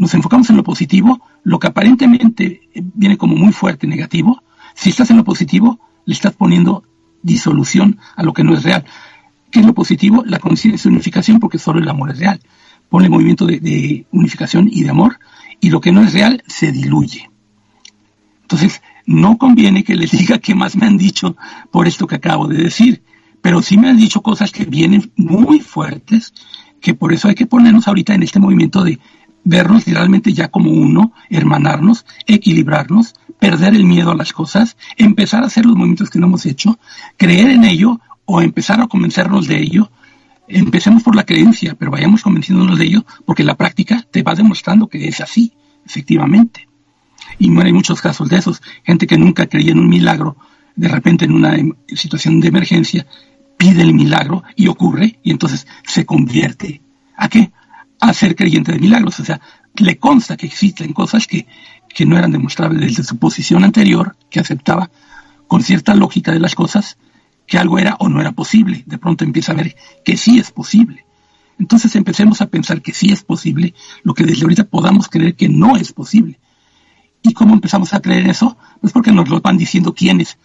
[0.00, 4.42] nos enfocamos en lo positivo, lo que aparentemente viene como muy fuerte negativo,
[4.74, 6.84] si estás en lo positivo, le estás poniendo
[7.22, 8.86] disolución a lo que no es real.
[9.50, 10.24] ¿Qué es lo positivo?
[10.24, 12.40] La conciencia de unificación, porque solo el amor es real.
[12.88, 15.18] Pone movimiento de, de unificación y de amor,
[15.60, 17.28] y lo que no es real se diluye.
[18.40, 21.36] Entonces, no conviene que les diga qué más me han dicho
[21.70, 23.02] por esto que acabo de decir,
[23.42, 26.32] pero sí me han dicho cosas que vienen muy fuertes,
[26.80, 28.98] que por eso hay que ponernos ahorita en este movimiento de
[29.44, 35.46] vernos realmente ya como uno, hermanarnos, equilibrarnos, perder el miedo a las cosas, empezar a
[35.46, 36.78] hacer los movimientos que no hemos hecho,
[37.16, 39.90] creer en ello o empezar a convencernos de ello.
[40.46, 44.88] Empecemos por la creencia, pero vayamos convenciéndonos de ello, porque la práctica te va demostrando
[44.88, 45.52] que es así,
[45.86, 46.68] efectivamente.
[47.38, 48.60] Y hay muchos casos de esos.
[48.84, 50.36] Gente que nunca creía en un milagro,
[50.76, 53.06] de repente en una em, situación de emergencia,
[53.56, 56.82] pide el milagro y ocurre, y entonces se convierte.
[57.16, 57.52] ¿A qué?
[58.00, 59.20] A ser creyente de milagros.
[59.20, 59.40] O sea,
[59.76, 61.46] le consta que existen cosas que,
[61.88, 64.90] que no eran demostrables desde su posición anterior, que aceptaba
[65.46, 66.96] con cierta lógica de las cosas,
[67.46, 68.84] que algo era o no era posible.
[68.86, 71.04] De pronto empieza a ver que sí es posible.
[71.58, 75.48] Entonces empecemos a pensar que sí es posible lo que desde ahorita podamos creer que
[75.48, 76.38] no es posible.
[77.22, 78.56] ¿Y cómo empezamos a creer eso?
[78.80, 80.38] Pues porque nos lo van diciendo quiénes.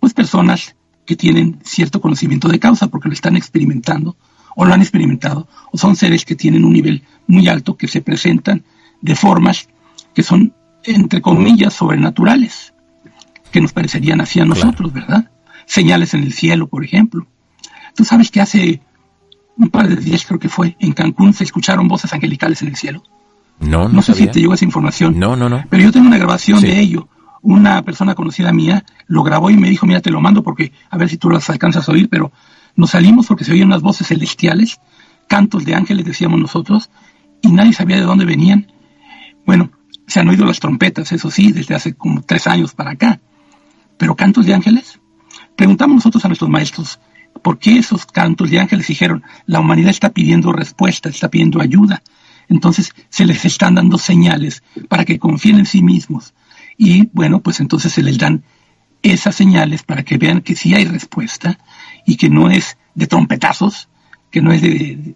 [0.00, 4.16] Pues personas que tienen cierto conocimiento de causa porque lo están experimentando
[4.56, 8.02] o lo han experimentado, o son seres que tienen un nivel muy alto que se
[8.02, 8.64] presentan
[9.00, 9.68] de formas
[10.14, 12.74] que son, entre comillas, sobrenaturales,
[13.50, 15.30] que nos parecerían así a nosotros, ¿verdad?
[15.66, 17.26] Señales en el cielo, por ejemplo.
[17.94, 18.80] Tú sabes que hace
[19.56, 22.76] un par de días creo que fue, en Cancún se escucharon voces angelicales en el
[22.76, 23.02] cielo.
[23.60, 25.18] No, no, no sé si te llegó esa información.
[25.18, 25.64] No, no, no.
[25.68, 27.08] Pero yo tengo una grabación de ello.
[27.42, 30.96] Una persona conocida mía lo grabó y me dijo, mira, te lo mando porque a
[30.96, 32.32] ver si tú las alcanzas a oír, pero
[32.76, 34.80] nos salimos porque se oían unas voces celestiales,
[35.28, 36.90] cantos de ángeles, decíamos nosotros,
[37.42, 38.72] y nadie sabía de dónde venían.
[39.44, 39.70] Bueno,
[40.06, 43.20] se han oído las trompetas, eso sí, desde hace como tres años para acá.
[43.98, 45.00] Pero cantos de ángeles.
[45.56, 47.00] Preguntamos nosotros a nuestros maestros,
[47.42, 52.02] ¿por qué esos cantos de ángeles dijeron, la humanidad está pidiendo respuesta, está pidiendo ayuda?
[52.48, 56.34] Entonces se les están dando señales para que confíen en sí mismos.
[56.76, 58.44] Y bueno, pues entonces se les dan
[59.02, 61.58] esas señales para que vean que sí hay respuesta
[62.06, 63.88] y que no es de trompetazos,
[64.30, 65.14] que no es de,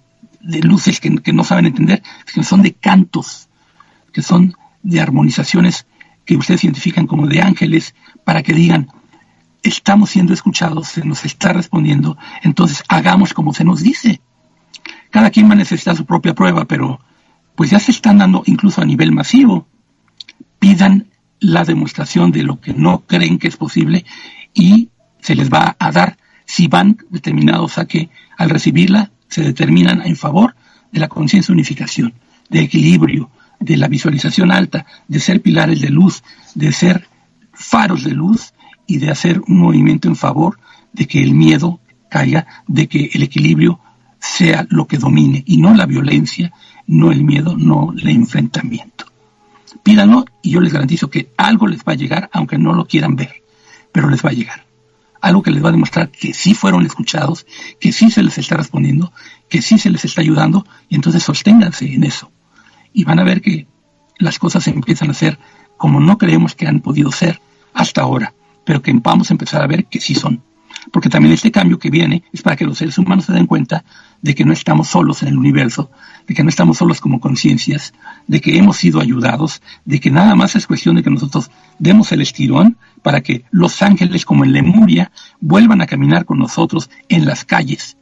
[0.62, 3.48] luces que, que, no saben entender, sino son de cantos,
[4.12, 5.86] que son de armonizaciones
[6.24, 8.88] que ustedes identifican como de ángeles, para que digan,
[9.62, 14.20] estamos siendo escuchados, se nos está respondiendo, entonces hagamos como se nos dice.
[15.10, 17.00] Cada quien va a necesitar su propia prueba, pero
[17.54, 19.66] pues ya se están dando incluso a nivel masivo.
[20.58, 21.08] Pidan
[21.40, 24.04] la demostración de lo que no creen que es posible
[24.54, 30.02] y se les va a dar si van determinados a que al recibirla se determinan
[30.02, 30.54] en favor
[30.92, 32.14] de la conciencia de unificación,
[32.48, 33.30] de equilibrio,
[33.60, 36.22] de la visualización alta, de ser pilares de luz,
[36.54, 37.08] de ser
[37.52, 38.54] faros de luz
[38.86, 40.58] y de hacer un movimiento en favor
[40.92, 43.80] de que el miedo caiga, de que el equilibrio
[44.18, 46.52] sea lo que domine y no la violencia,
[46.86, 49.06] no el miedo, no el enfrentamiento.
[49.82, 53.16] Pídanlo y yo les garantizo que algo les va a llegar, aunque no lo quieran
[53.16, 53.42] ver,
[53.92, 54.65] pero les va a llegar.
[55.20, 57.46] Algo que les va a demostrar que sí fueron escuchados,
[57.80, 59.12] que sí se les está respondiendo,
[59.48, 62.30] que sí se les está ayudando, y entonces sosténganse en eso.
[62.92, 63.66] Y van a ver que
[64.18, 65.38] las cosas empiezan a ser
[65.76, 67.40] como no creemos que han podido ser
[67.74, 70.42] hasta ahora, pero que vamos a empezar a ver que sí son
[70.90, 73.84] porque también este cambio que viene es para que los seres humanos se den cuenta
[74.22, 75.90] de que no estamos solos en el universo,
[76.26, 77.94] de que no estamos solos como conciencias,
[78.26, 82.12] de que hemos sido ayudados, de que nada más es cuestión de que nosotros demos
[82.12, 87.24] el estirón para que los ángeles, como en Lemuria, vuelvan a caminar con nosotros en
[87.24, 87.96] las calles.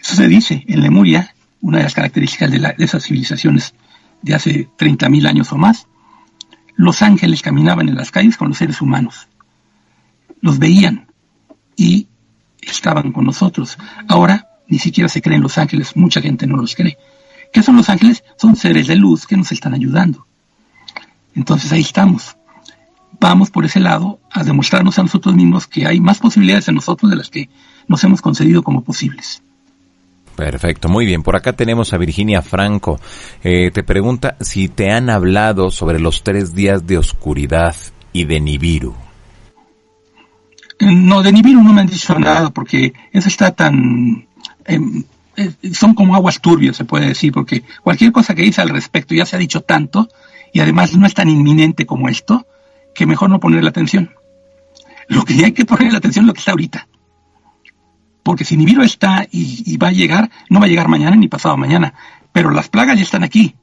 [0.00, 3.74] Eso se dice en Lemuria, una de las características de, de esas civilizaciones
[4.22, 5.86] de hace 30.000 años o más,
[6.74, 9.28] los ángeles caminaban en las calles con los seres humanos.
[10.40, 11.06] Los veían,
[11.76, 12.08] y
[12.60, 13.78] estaban con nosotros.
[14.08, 16.98] Ahora ni siquiera se creen los ángeles, mucha gente no los cree.
[17.52, 18.24] ¿Qué son los ángeles?
[18.36, 20.26] Son seres de luz que nos están ayudando.
[21.34, 22.36] Entonces ahí estamos.
[23.20, 27.10] Vamos por ese lado a demostrarnos a nosotros mismos que hay más posibilidades en nosotros
[27.10, 27.48] de las que
[27.88, 29.42] nos hemos concedido como posibles.
[30.34, 31.22] Perfecto, muy bien.
[31.22, 32.98] Por acá tenemos a Virginia Franco.
[33.44, 37.76] Eh, te pregunta si te han hablado sobre los tres días de oscuridad
[38.12, 38.94] y de Nibiru.
[40.80, 44.26] No, de Nibiru no me han dicho nada porque eso está tan...
[44.66, 45.04] Em,
[45.36, 49.14] eh, son como aguas turbias, se puede decir, porque cualquier cosa que dice al respecto
[49.14, 50.08] ya se ha dicho tanto
[50.52, 52.46] y además no es tan inminente como esto,
[52.94, 54.10] que mejor no ponerle atención.
[55.08, 56.88] Lo que hay que ponerle atención es lo que está ahorita.
[58.22, 61.28] Porque si Nibiru está y, y va a llegar, no va a llegar mañana ni
[61.28, 61.94] pasado mañana,
[62.32, 63.56] pero las plagas ya están aquí.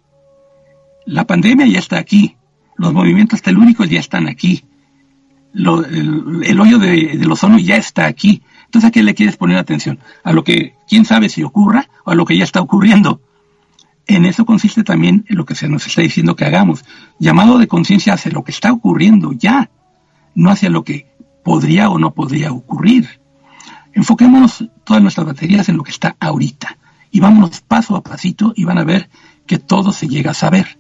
[1.05, 2.35] La pandemia ya está aquí.
[2.75, 4.63] Los movimientos telúricos ya están aquí
[5.53, 8.43] el, hoyo de, del ozono ya está aquí.
[8.69, 9.97] Entonces, ¿a qué le quieres poner atención?
[10.23, 13.19] A lo que, quién sabe si ocurra o a lo que ya está ocurriendo.
[14.05, 16.85] En eso consiste también lo que se nos está diciendo que hagamos.
[17.17, 19.71] Llamado de conciencia hacia lo que está ocurriendo ya,
[20.35, 21.07] no hacia lo que
[21.43, 23.19] podría o no podría ocurrir.
[23.93, 26.77] Enfoquémonos todas nuestras baterías en lo que está ahorita
[27.09, 29.09] y vámonos paso a pasito y van a ver
[29.47, 30.77] que todo se llega a saber.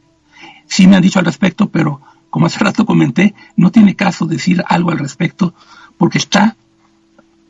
[0.67, 4.63] Sí me han dicho al respecto, pero como hace rato comenté, no tiene caso decir
[4.67, 5.55] algo al respecto
[5.97, 6.55] porque está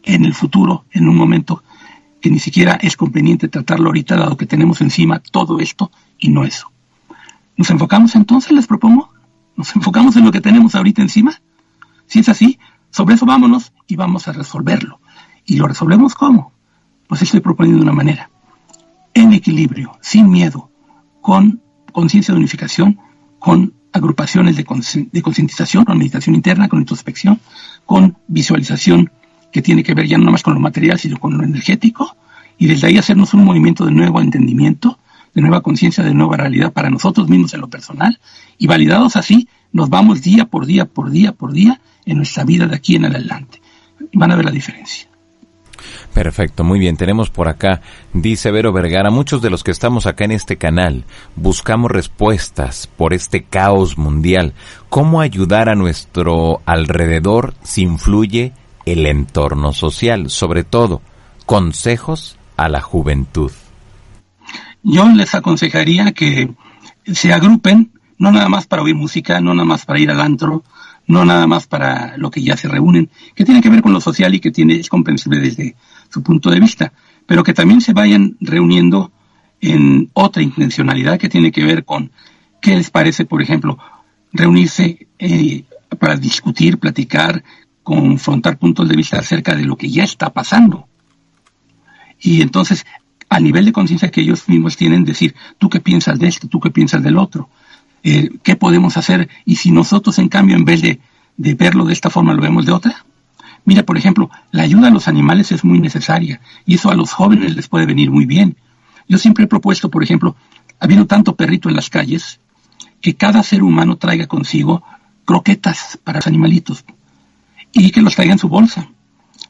[0.04, 1.64] en el futuro, en un momento
[2.22, 6.43] que ni siquiera es conveniente tratarlo ahorita, dado que tenemos encima todo esto y no
[6.43, 6.72] eso.
[7.56, 9.10] ¿Nos enfocamos entonces, les propongo?
[9.56, 11.41] ¿Nos enfocamos en lo que tenemos ahorita encima?
[12.06, 12.60] Si es así,
[12.91, 15.00] sobre eso vámonos y vamos a resolverlo.
[15.45, 16.54] ¿Y lo resolvemos cómo?
[17.08, 18.30] Pues estoy proponiendo una manera.
[19.14, 20.70] En equilibrio, sin miedo,
[21.22, 23.00] con conciencia de unificación,
[23.39, 27.39] con agrupaciones de, concientización, con meditación interna, con introspección,
[27.86, 29.12] con visualización
[29.52, 32.16] que tiene que ver ya no más con lo material, sino con lo energético,
[32.58, 35.00] y desde ahí hacernos un movimiento de nuevo entendimiento,
[35.34, 38.20] de nueva conciencia, de nueva realidad para nosotros mismos en lo personal,
[38.58, 42.68] y validados así, nos vamos día por día, por día, por día, en nuestra vida
[42.68, 43.62] de aquí en adelante.
[44.14, 45.08] Van a ver la diferencia.
[46.14, 46.97] Perfecto, muy bien.
[46.97, 47.82] Tenemos por acá,
[48.14, 53.14] dice Vero Vergara, muchos de los que estamos acá en este canal buscamos respuestas por
[53.14, 54.54] este caos mundial.
[54.89, 58.54] ¿Cómo ayudar a nuestro alrededor si influye
[58.92, 60.30] el entorno social?
[60.30, 61.02] Sobre todo,
[61.46, 63.52] consejos a la juventud?
[64.84, 66.52] Yo les aconsejaría que
[67.06, 70.64] se agrupen, no nada más para oír música, no nada más para ir al antro,
[71.08, 74.00] no nada más para lo que ya se reúnen, que tiene que ver con lo
[74.00, 75.76] social y que tiene, es comprensible desde
[76.10, 76.94] su punto de vista,
[77.26, 79.12] pero que también se vayan reuniendo
[79.62, 82.12] en otra intencionalidad que tiene que ver con
[82.62, 83.78] qué les parece, por ejemplo,
[84.32, 85.64] reunirse eh,
[85.98, 87.44] para discutir, platicar,
[87.90, 90.88] confrontar puntos de vista acerca de lo que ya está pasando.
[92.22, 92.86] Y entonces,
[93.30, 96.60] a nivel de conciencia que ellos mismos tienen, decir, tú qué piensas de esto, tú
[96.60, 97.50] qué piensas del otro,
[98.04, 101.00] eh, qué podemos hacer, y si nosotros, en cambio, en vez de,
[101.36, 103.04] de verlo de esta forma, lo vemos de otra.
[103.66, 107.12] Mira, por ejemplo, la ayuda a los animales es muy necesaria, y eso a los
[107.12, 108.56] jóvenes les puede venir muy bien.
[109.08, 110.36] Yo siempre he propuesto, por ejemplo,
[110.80, 112.40] habiendo tanto perrito en las calles,
[113.02, 114.84] que cada ser humano traiga consigo
[115.26, 116.86] croquetas para los animalitos
[117.72, 118.88] y que los traiga en su bolsa,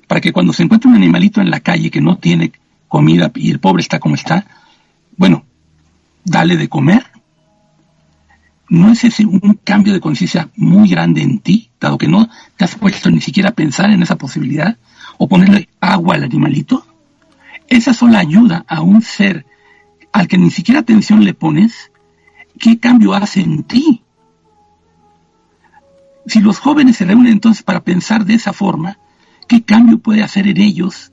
[0.08, 2.52] para que cuando se encuentre un animalito en la calle que no tiene
[2.88, 4.46] comida y el pobre está como está,
[5.18, 5.46] bueno,
[6.24, 7.06] dale de comer.
[8.70, 12.66] ¿No es ese un cambio de conciencia muy grande en ti, dado que no te
[12.66, 14.78] has puesto ni siquiera a pensar en esa posibilidad?
[15.18, 16.86] ¿O ponerle agua al animalito?
[17.68, 19.46] Esa sola ayuda a un ser
[20.12, 21.92] al que ni siquiera atención le pones,
[22.60, 24.04] ¿qué cambio hace en ti?
[26.30, 29.00] Si los jóvenes se reúnen entonces para pensar de esa forma,
[29.48, 31.12] ¿qué cambio puede hacer en ellos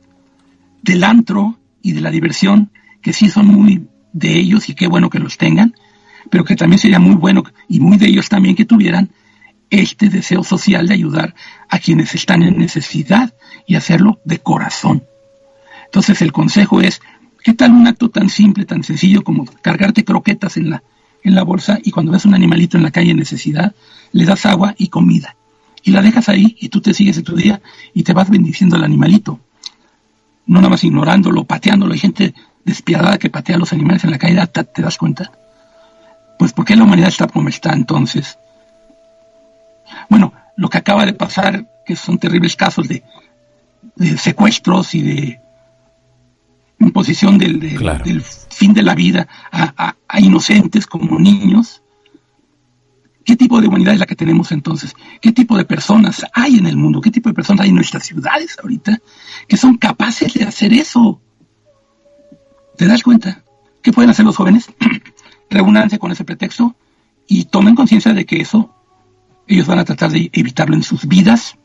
[0.82, 5.08] del antro y de la diversión, que sí son muy de ellos y qué bueno
[5.08, 5.74] que los tengan,
[6.30, 9.10] pero que también sería muy bueno y muy de ellos también que tuvieran
[9.70, 11.34] este deseo social de ayudar
[11.70, 13.32] a quienes están en necesidad
[13.66, 15.04] y hacerlo de corazón.
[15.86, 17.00] Entonces el consejo es,
[17.42, 20.82] ¿qué tal un acto tan simple, tan sencillo como cargarte croquetas en la
[21.26, 23.74] en la bolsa y cuando ves un animalito en la calle en necesidad,
[24.12, 25.36] le das agua y comida.
[25.82, 27.60] Y la dejas ahí y tú te sigues de tu día
[27.92, 29.40] y te vas bendiciendo al animalito.
[30.46, 31.92] No nada más ignorándolo, pateándolo.
[31.92, 35.32] Hay gente despiadada que patea a los animales en la calle, ¿te das cuenta?
[36.38, 38.38] Pues ¿por qué la humanidad está como está entonces?
[40.08, 43.02] Bueno, lo que acaba de pasar, que son terribles casos de,
[43.96, 45.40] de secuestros y de
[46.78, 51.82] imposición del, del fin de la vida a, inocentes como niños.
[53.24, 54.94] ¿Qué tipo de humanidad es la que tenemos entonces?
[55.20, 57.00] ¿Qué tipo de personas hay en el mundo?
[57.00, 59.00] ¿Qué tipo de personas hay en nuestras ciudades ahorita
[59.48, 61.20] que son capaces de hacer eso?
[62.76, 63.42] ¿Te das cuenta?
[63.82, 64.70] ¿Qué pueden hacer los jóvenes?
[65.50, 66.76] Reúnanse con ese pretexto
[67.26, 68.72] y tomen conciencia de que eso
[69.48, 71.56] ellos van a tratar de evitarlo en sus vidas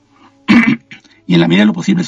[1.28, 2.03] y en la medida de lo posible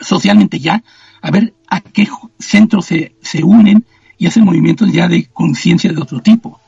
[0.00, 0.82] socialmente ya,
[1.22, 2.08] a ver a qué
[2.38, 3.84] centros se, se unen
[4.18, 6.60] y hacen movimientos ya de conciencia de otro tipo.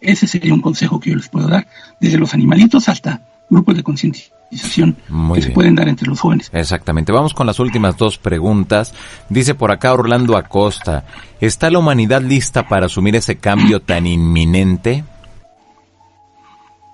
[0.00, 1.66] Ese sería un consejo que yo les puedo dar,
[2.00, 4.96] desde los animalitos hasta grupos de concientización
[5.34, 6.50] que se pueden dar entre los jóvenes.
[6.52, 7.12] Exactamente.
[7.12, 8.92] Vamos con las últimas dos preguntas.
[9.28, 11.04] Dice por acá Orlando Acosta,
[11.40, 15.04] ¿está la humanidad lista para asumir ese cambio tan inminente?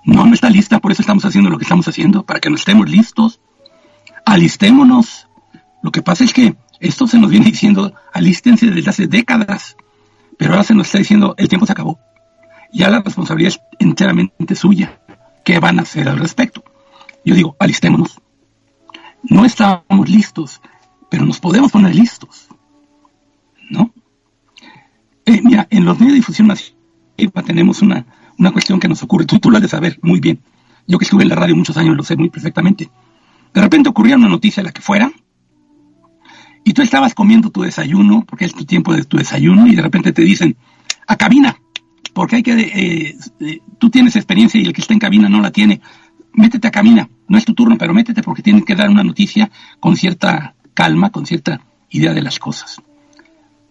[0.05, 2.55] No, no está lista, por eso estamos haciendo lo que estamos haciendo, para que no
[2.55, 3.39] estemos listos.
[4.25, 5.27] Alistémonos,
[5.81, 9.75] lo que pasa es que esto se nos viene diciendo alístense desde hace décadas,
[10.37, 11.99] pero ahora se nos está diciendo el tiempo se acabó.
[12.71, 14.99] Ya la responsabilidad es enteramente suya.
[15.45, 16.63] ¿Qué van a hacer al respecto?
[17.23, 18.19] Yo digo, alistémonos.
[19.23, 20.61] No estábamos listos,
[21.09, 22.47] pero nos podemos poner listos.
[23.69, 23.93] ¿No?
[25.25, 28.05] Eh, mira, en los medios de difusión masiva tenemos una,
[28.37, 29.25] una cuestión que nos ocurre.
[29.25, 30.41] Tú, tú has de saber muy bien.
[30.87, 32.89] Yo que estuve en la radio muchos años lo sé muy perfectamente.
[33.53, 35.11] De repente ocurría una noticia, la que fuera,
[36.63, 39.81] y tú estabas comiendo tu desayuno, porque es tu tiempo de tu desayuno, y de
[39.81, 40.55] repente te dicen,
[41.07, 41.57] a cabina,
[42.13, 45.41] porque hay que, eh, eh, tú tienes experiencia y el que está en cabina no
[45.41, 45.81] la tiene,
[46.33, 49.49] métete a cabina, no es tu turno, pero métete porque tienes que dar una noticia
[49.79, 52.81] con cierta calma, con cierta idea de las cosas.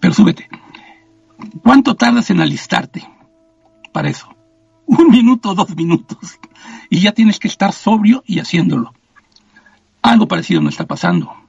[0.00, 0.48] Pero súbete.
[1.62, 3.08] ¿Cuánto tardas en alistarte
[3.92, 4.34] para eso?
[4.86, 6.38] Un minuto, dos minutos.
[6.90, 8.92] Y ya tienes que estar sobrio y haciéndolo.
[10.02, 11.41] Algo parecido no está pasando.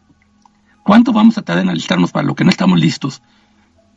[0.84, 3.22] ¿Cuánto vamos a tardar en alistarnos para lo que no estamos listos?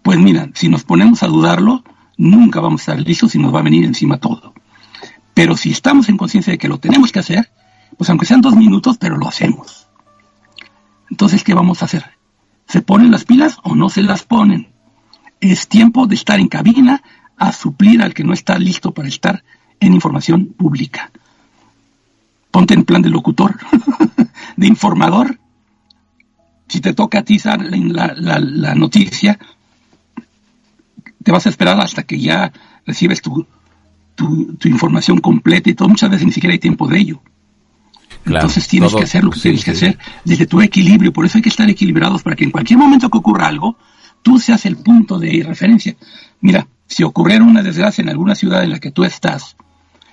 [0.03, 1.83] Pues mira, si nos ponemos a dudarlo,
[2.17, 4.55] nunca vamos a estar listos y nos va a venir encima todo.
[5.35, 7.51] Pero si estamos en conciencia de que lo tenemos que hacer,
[7.99, 9.89] pues aunque sean dos minutos, pero lo hacemos.
[11.11, 12.05] Entonces, ¿qué vamos a hacer?
[12.69, 14.69] ¿Se ponen las pilas o no se las ponen?
[15.41, 17.03] Es tiempo de estar en cabina
[17.37, 19.45] a suplir al que no está listo para estar
[19.81, 21.11] en información pública.
[22.51, 23.59] Ponte en plan de locutor,
[24.57, 25.39] de informador,
[26.69, 29.39] si te toca a ti la, la, la, noticia,
[31.23, 32.53] te vas a esperar hasta que ya
[32.85, 33.47] recibes tu,
[34.15, 35.89] tu, información completa y todo.
[35.89, 37.23] Muchas veces ni siquiera hay tiempo de ello.
[38.25, 41.13] Entonces tienes que hacer lo que tienes que hacer desde tu equilibrio.
[41.13, 43.77] Por eso hay que estar equilibrados para que en cualquier momento que ocurra algo,
[44.23, 45.97] tú seas el punto de referencia.
[46.41, 49.57] Mira, si ocurriera una desgracia en alguna ciudad en la que tú estás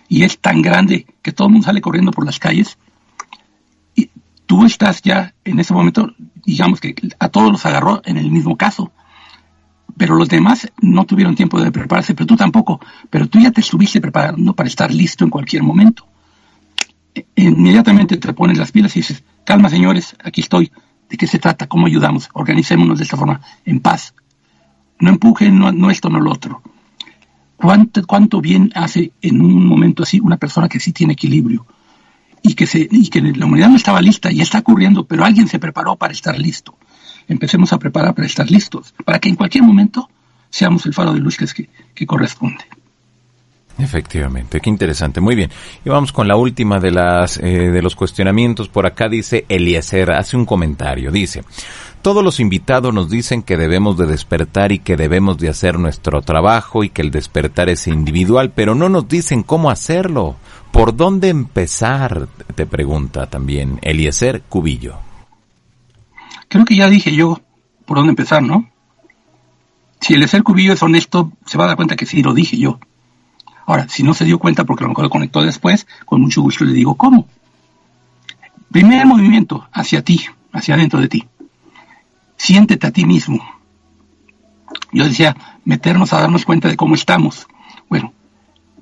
[0.08, 2.78] y es tan grande que todo el mundo sale corriendo por las calles,
[4.54, 6.14] tú estás ya en ese momento,
[6.46, 8.92] digamos que a todos los agarró en el mismo caso.
[9.98, 12.80] Pero los demás no tuvieron tiempo de prepararse, pero tú tampoco.
[13.10, 16.06] Pero tú ya te estuviste preparando para estar listo en cualquier momento.
[17.16, 20.72] E, inmediatamente te pones las pilas y dices, calma señores, aquí estoy.
[21.10, 21.66] ¿De qué se trata?
[21.66, 22.30] ¿Cómo ayudamos?
[22.34, 24.14] Organicémonos de esta forma, en paz,
[25.00, 26.62] no empujen no, esto, no lo otro.
[27.56, 31.66] ¿Cuánto, ¿Cuánto bien hace en un momento así una persona que sí tiene equilibrio?
[32.44, 35.48] Y que, se, y que la humanidad no estaba lista y está ocurriendo, pero alguien
[35.48, 36.78] se preparó para estar listo.
[37.28, 40.10] Empecemos a preparar para estar listos, para que en cualquier momento
[40.50, 42.66] seamos el faro de luz que, que corresponde.
[43.78, 45.20] Efectivamente, qué interesante.
[45.20, 45.50] Muy bien.
[45.84, 48.70] Y vamos con la última de las eh, de los cuestionamientos.
[48.70, 51.12] Por acá dice Eliezer, hace un comentario.
[51.12, 51.44] Dice,
[52.04, 56.22] todos los invitados nos dicen que debemos de despertar y que debemos de hacer nuestro
[56.22, 60.36] trabajo y que el despertar es individual, pero no nos dicen cómo hacerlo.
[60.72, 62.28] ¿Por dónde empezar?
[62.56, 64.98] Te pregunta también Eliezer Cubillo.
[66.48, 67.40] Creo que ya dije yo
[67.86, 68.70] por dónde empezar, ¿no?
[70.00, 72.80] Si Eliezer Cubillo es honesto, se va a dar cuenta que sí lo dije yo.
[73.66, 76.42] Ahora, si no se dio cuenta porque a lo mejor lo conectó después, con mucho
[76.42, 77.28] gusto le digo cómo.
[78.72, 81.28] Primer movimiento hacia ti, hacia adentro de ti.
[82.38, 83.44] Siéntete a ti mismo.
[84.92, 87.48] Yo decía, meternos a darnos cuenta de cómo estamos.
[87.90, 88.14] Bueno,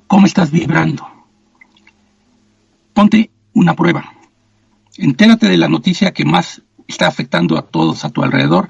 [0.06, 1.06] ¿cómo estás vibrando?
[2.92, 4.12] Ponte una prueba.
[4.96, 8.68] Entérate de la noticia que más está afectando a todos a tu alrededor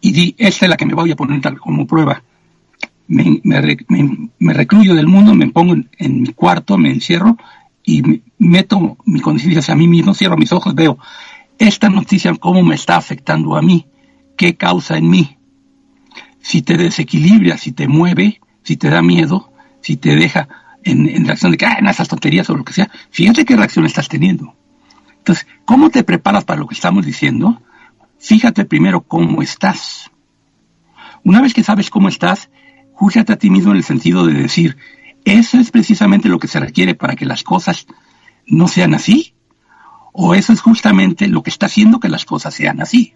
[0.00, 2.22] y di, esta es la que me voy a poner como prueba
[3.08, 7.36] me, me, recluyo del mundo, me pongo en, mi cuarto, me encierro
[7.84, 10.98] y meto mi conciencia hacia mí mismo, cierro mis ojos, veo
[11.58, 13.86] esta noticia, cómo me está afectando a mí,
[14.36, 15.36] qué causa en mí.
[16.40, 20.48] Si te desequilibra, si te mueve, si te da miedo, si te deja
[20.84, 23.84] en, reacción de que, ah, en esas tonterías o lo que sea, fíjate qué reacción
[23.84, 24.56] estás teniendo.
[25.18, 27.62] Entonces, ¿cómo te preparas para lo que estamos diciendo?
[28.18, 30.10] Fíjate primero cómo estás.
[31.24, 32.50] Una vez que sabes cómo estás,
[33.02, 34.76] júzgate a ti mismo en el sentido de decir,
[35.24, 37.88] ¿eso es precisamente lo que se requiere para que las cosas
[38.46, 39.34] no sean así?
[40.12, 43.14] ¿O eso es justamente lo que está haciendo que las cosas sean así?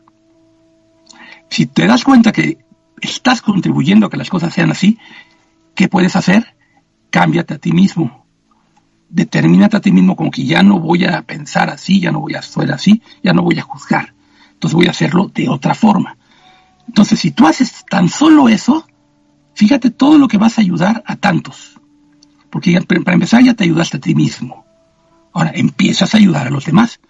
[1.50, 2.58] Si te das cuenta que
[3.00, 4.98] estás contribuyendo a que las cosas sean así,
[5.76, 6.56] ¿qué puedes hacer?
[7.10, 8.26] Cámbiate a ti mismo.
[9.08, 12.34] Determínate a ti mismo como que ya no voy a pensar así, ya no voy
[12.34, 14.14] a ser así, ya no voy a juzgar.
[14.50, 16.16] Entonces voy a hacerlo de otra forma.
[16.88, 18.84] Entonces, si tú haces tan solo eso,
[19.56, 21.80] Fíjate todo lo que vas a ayudar a tantos.
[22.50, 24.66] Porque para empezar ya te ayudaste a ti mismo.
[25.32, 27.00] Ahora empiezas a ayudar a los demás.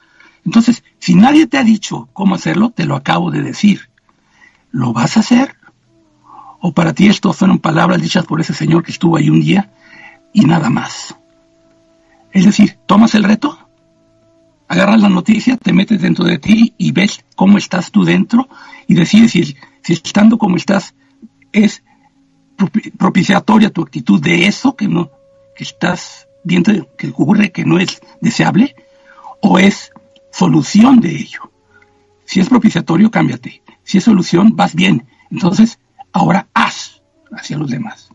[0.45, 3.89] Entonces, si nadie te ha dicho cómo hacerlo, te lo acabo de decir.
[4.71, 5.57] ¿Lo vas a hacer?
[6.61, 9.73] ¿O para ti esto fueron palabras dichas por ese señor que estuvo ahí un día
[10.33, 11.17] y nada más?
[12.31, 13.59] Es decir, tomas el reto,
[14.69, 18.49] agarras la noticia, te metes dentro de ti y ves cómo estás tú dentro
[18.87, 20.95] y decides si, si estando como estás
[21.51, 21.83] es
[22.99, 25.11] propiciatoria tu actitud de eso que no
[25.55, 28.77] que estás viendo que ocurre que no es deseable
[29.41, 29.91] o es
[30.31, 31.51] solución de ello.
[32.25, 33.63] Si es propiciatorio, cámbiate.
[33.83, 35.07] Si es solución, vas bien.
[35.31, 35.79] Entonces,
[36.13, 37.03] ahora haz
[37.33, 38.11] hacia los demás.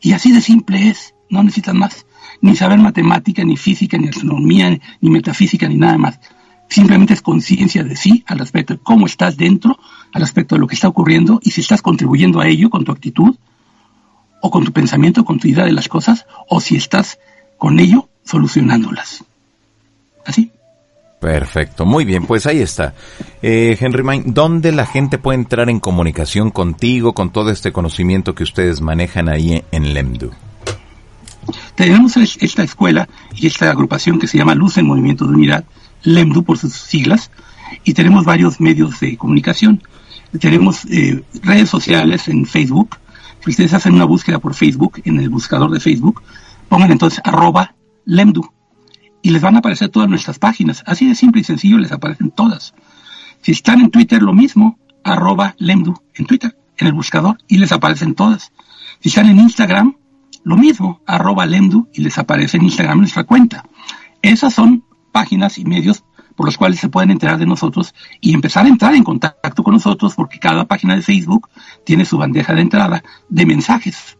[0.00, 2.06] Y así de simple es, no necesitas más,
[2.40, 6.20] ni saber matemática, ni física, ni astronomía, ni metafísica, ni nada más.
[6.68, 9.78] Simplemente es conciencia de sí al respecto de cómo estás dentro,
[10.12, 12.92] al respecto de lo que está ocurriendo y si estás contribuyendo a ello con tu
[12.92, 13.36] actitud
[14.44, 17.18] o con tu pensamiento, con tu idea de las cosas, o si estás
[17.56, 19.24] con ello solucionándolas.
[20.26, 20.50] Así.
[21.18, 22.92] Perfecto, muy bien, pues ahí está.
[23.40, 28.34] Eh, Henry Main, ¿dónde la gente puede entrar en comunicación contigo, con todo este conocimiento
[28.34, 30.30] que ustedes manejan ahí en LEMDU?
[31.74, 35.64] Tenemos esta escuela y esta agrupación que se llama Luz en Movimiento de Unidad,
[36.02, 37.30] LEMDU por sus siglas,
[37.82, 39.82] y tenemos varios medios de comunicación.
[40.38, 42.98] Tenemos eh, redes sociales en Facebook,
[43.44, 46.22] si ustedes hacen una búsqueda por Facebook, en el buscador de Facebook,
[46.68, 47.74] pongan entonces arroba
[48.06, 48.50] lemdu
[49.20, 50.82] y les van a aparecer todas nuestras páginas.
[50.86, 52.74] Así de simple y sencillo les aparecen todas.
[53.42, 57.72] Si están en Twitter, lo mismo, arroba lemdu en Twitter, en el buscador, y les
[57.72, 58.52] aparecen todas.
[59.00, 59.96] Si están en Instagram,
[60.42, 63.64] lo mismo, arroba lemdu, y les aparece en Instagram nuestra cuenta.
[64.22, 66.04] Esas son páginas y medios
[66.36, 69.74] por los cuales se pueden enterar de nosotros y empezar a entrar en contacto con
[69.74, 71.48] nosotros porque cada página de Facebook
[71.84, 74.18] tiene su bandeja de entrada de mensajes.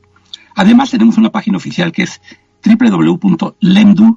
[0.54, 2.20] Además tenemos una página oficial que es
[2.64, 4.16] www.lemdu.info.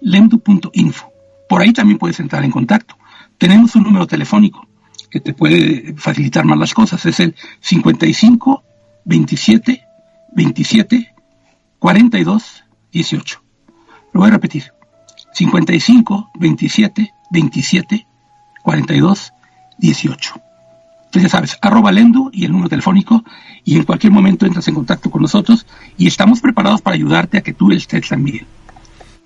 [0.00, 1.12] Lemdu.info.
[1.48, 2.96] Por ahí también puedes entrar en contacto.
[3.38, 4.66] Tenemos un número telefónico,
[5.10, 7.04] que te puede facilitar más las cosas.
[7.06, 8.62] Es el 55
[9.04, 9.84] 27
[10.34, 11.14] 27
[11.78, 13.42] 42 18.
[14.12, 14.73] Lo voy a repetir.
[15.34, 18.06] 55 27 27
[18.62, 19.34] 42
[19.76, 20.34] 18.
[21.04, 23.22] Entonces ya sabes, arroba Lendu y el número telefónico
[23.64, 25.66] y en cualquier momento entras en contacto con nosotros
[25.96, 28.46] y estamos preparados para ayudarte a que tú estés también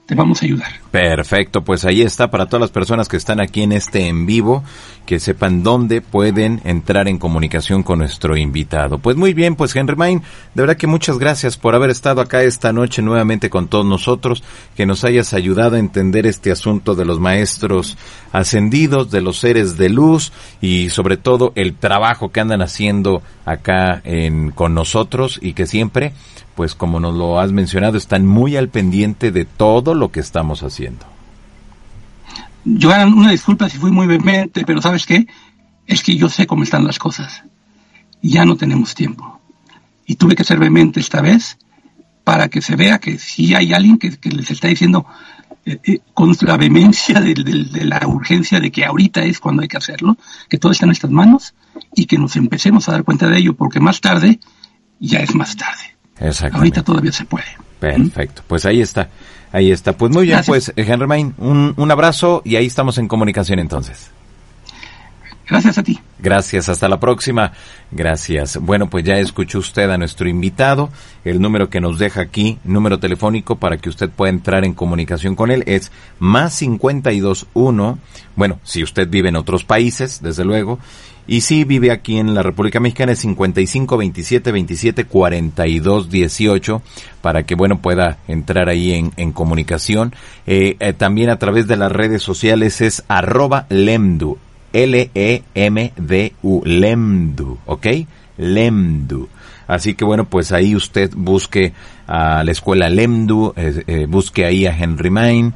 [0.08, 0.68] te vamos a ayudar.
[0.90, 4.64] Perfecto, pues ahí está para todas las personas que están aquí en este en vivo,
[5.04, 8.96] que sepan dónde pueden entrar en comunicación con nuestro invitado.
[8.96, 10.22] Pues muy bien, pues Henry Main,
[10.54, 14.42] de verdad que muchas gracias por haber estado acá esta noche nuevamente con todos nosotros,
[14.74, 17.98] que nos hayas ayudado a entender este asunto de los maestros
[18.32, 20.32] ascendidos, de los seres de luz
[20.62, 26.14] y sobre todo el trabajo que andan haciendo acá en, con nosotros y que siempre
[26.58, 30.64] pues como nos lo has mencionado, están muy al pendiente de todo lo que estamos
[30.64, 31.06] haciendo.
[32.64, 35.28] Joan, una disculpa si fui muy vehemente, pero ¿sabes qué?
[35.86, 37.44] Es que yo sé cómo están las cosas
[38.20, 39.40] y ya no tenemos tiempo.
[40.04, 41.58] Y tuve que ser vehemente esta vez
[42.24, 45.06] para que se vea que si hay alguien que, les está diciendo
[45.64, 49.68] eh, eh, con la vehemencia de, de, la urgencia de que ahorita es cuando hay
[49.68, 50.16] que hacerlo,
[50.48, 51.54] que todo está en nuestras manos
[51.94, 54.40] y que nos empecemos a dar cuenta de ello, porque más tarde
[54.98, 55.97] ya es más tarde.
[56.52, 57.46] Ahorita todavía se puede.
[57.80, 58.42] Perfecto.
[58.46, 59.08] Pues ahí está.
[59.52, 59.96] Ahí está.
[59.96, 64.10] Pues muy bien, pues Henry Main, un, un abrazo y ahí estamos en comunicación entonces.
[65.48, 65.98] Gracias a ti.
[66.18, 67.52] Gracias, hasta la próxima.
[67.90, 68.58] Gracias.
[68.58, 70.90] Bueno, pues ya escuchó usted a nuestro invitado.
[71.24, 75.34] El número que nos deja aquí, número telefónico para que usted pueda entrar en comunicación
[75.34, 77.98] con él es más 521.
[78.36, 80.78] Bueno, si usted vive en otros países, desde luego.
[81.30, 86.82] Y si vive aquí en la República Mexicana es 55 27 27 42 18
[87.20, 90.14] para que bueno pueda entrar ahí en, en comunicación.
[90.46, 94.38] Eh, eh, también a través de las redes sociales es arroba lemdu,
[94.72, 95.02] L-E-M-D-U,
[96.64, 97.86] lemdu, ¿ok?
[98.38, 99.28] Lemdu.
[99.66, 101.74] Así que bueno, pues ahí usted busque
[102.06, 105.52] a la escuela Lemdu, eh, busque ahí a Henry Main,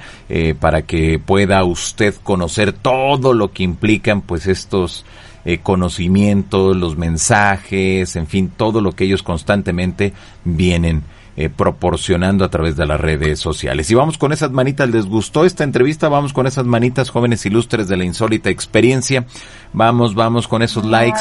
[0.61, 5.07] para que pueda usted conocer todo lo que implican pues estos
[5.45, 10.13] eh, conocimientos, los mensajes, en fin, todo lo que ellos constantemente
[10.45, 11.03] vienen
[11.35, 13.91] eh, proporcionando a través de las redes sociales.
[13.91, 16.11] Y vamos con esas manitas, ¿les gustó esta entrevista?
[16.11, 19.25] Vamos con esas manitas jóvenes ilustres de la insólita experiencia.
[19.73, 21.21] Vamos, vamos con esos likes.